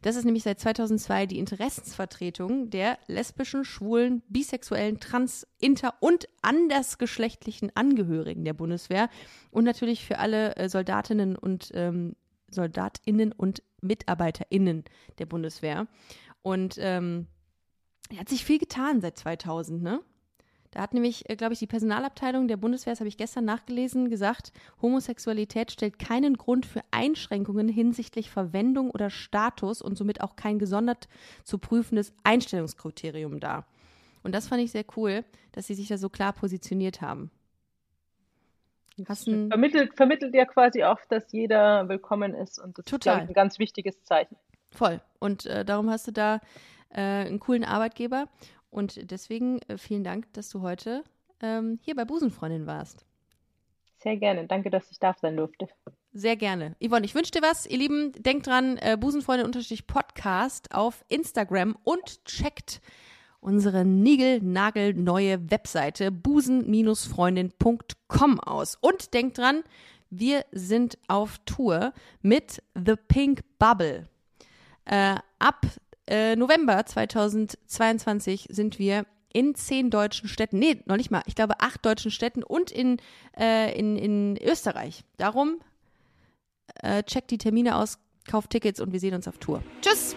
[0.02, 7.70] Das ist nämlich seit 2002 die Interessensvertretung der lesbischen, schwulen, bisexuellen, trans, inter- und andersgeschlechtlichen
[7.74, 9.08] Angehörigen der Bundeswehr
[9.50, 12.16] und natürlich für alle äh, Soldatinnen und ähm,
[12.50, 14.84] Soldatinnen und MitarbeiterInnen
[15.18, 15.86] der Bundeswehr.
[16.42, 17.26] Und ähm,
[18.16, 20.00] hat sich viel getan seit 2000, ne?
[20.74, 24.10] Da hat nämlich, äh, glaube ich, die Personalabteilung der Bundeswehr, das habe ich gestern nachgelesen,
[24.10, 24.52] gesagt,
[24.82, 31.08] Homosexualität stellt keinen Grund für Einschränkungen hinsichtlich Verwendung oder Status und somit auch kein gesondert
[31.44, 33.66] zu prüfendes Einstellungskriterium dar.
[34.24, 37.30] Und das fand ich sehr cool, dass sie sich da so klar positioniert haben.
[39.50, 43.18] Vermittelt, vermittelt ja quasi auch, dass jeder willkommen ist und das Total.
[43.18, 44.36] ist ich, ein ganz wichtiges Zeichen.
[44.72, 45.00] Voll.
[45.20, 46.40] Und äh, darum hast du da
[46.94, 48.28] äh, einen coolen Arbeitgeber.
[48.70, 51.04] Und deswegen äh, vielen Dank, dass du heute
[51.40, 53.06] ähm, hier bei Busenfreundin warst.
[53.98, 54.46] Sehr gerne.
[54.46, 55.68] Danke, dass ich da sein durfte.
[56.12, 56.76] Sehr gerne.
[56.80, 57.66] Yvonne, ich wünsche dir was.
[57.66, 62.80] Ihr Lieben, denkt dran, äh, Busenfreundin-Podcast auf Instagram und checkt
[63.40, 68.76] unsere niegelnagelneue Webseite busen-freundin.com aus.
[68.80, 69.62] Und denkt dran,
[70.10, 71.92] wir sind auf Tour
[72.22, 74.08] mit The Pink Bubble.
[74.84, 75.66] Äh, ab
[76.06, 81.60] äh, November 2022 sind wir in zehn deutschen Städten, nee, noch nicht mal, ich glaube
[81.60, 82.98] acht deutschen Städten und in,
[83.38, 85.02] äh, in, in Österreich.
[85.16, 85.60] Darum
[86.82, 87.98] äh, checkt die Termine aus,
[88.30, 89.62] kauft Tickets und wir sehen uns auf Tour.
[89.82, 90.14] Tschüss!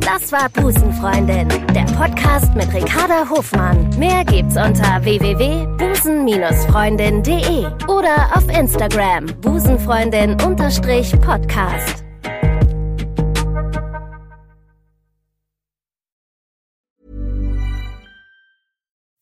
[0.00, 3.90] Das war Busenfreundin, der Podcast mit Ricarda Hofmann.
[3.98, 12.05] Mehr gibt's unter www.busen-freundin.de oder auf Instagram busenfreundin-podcast.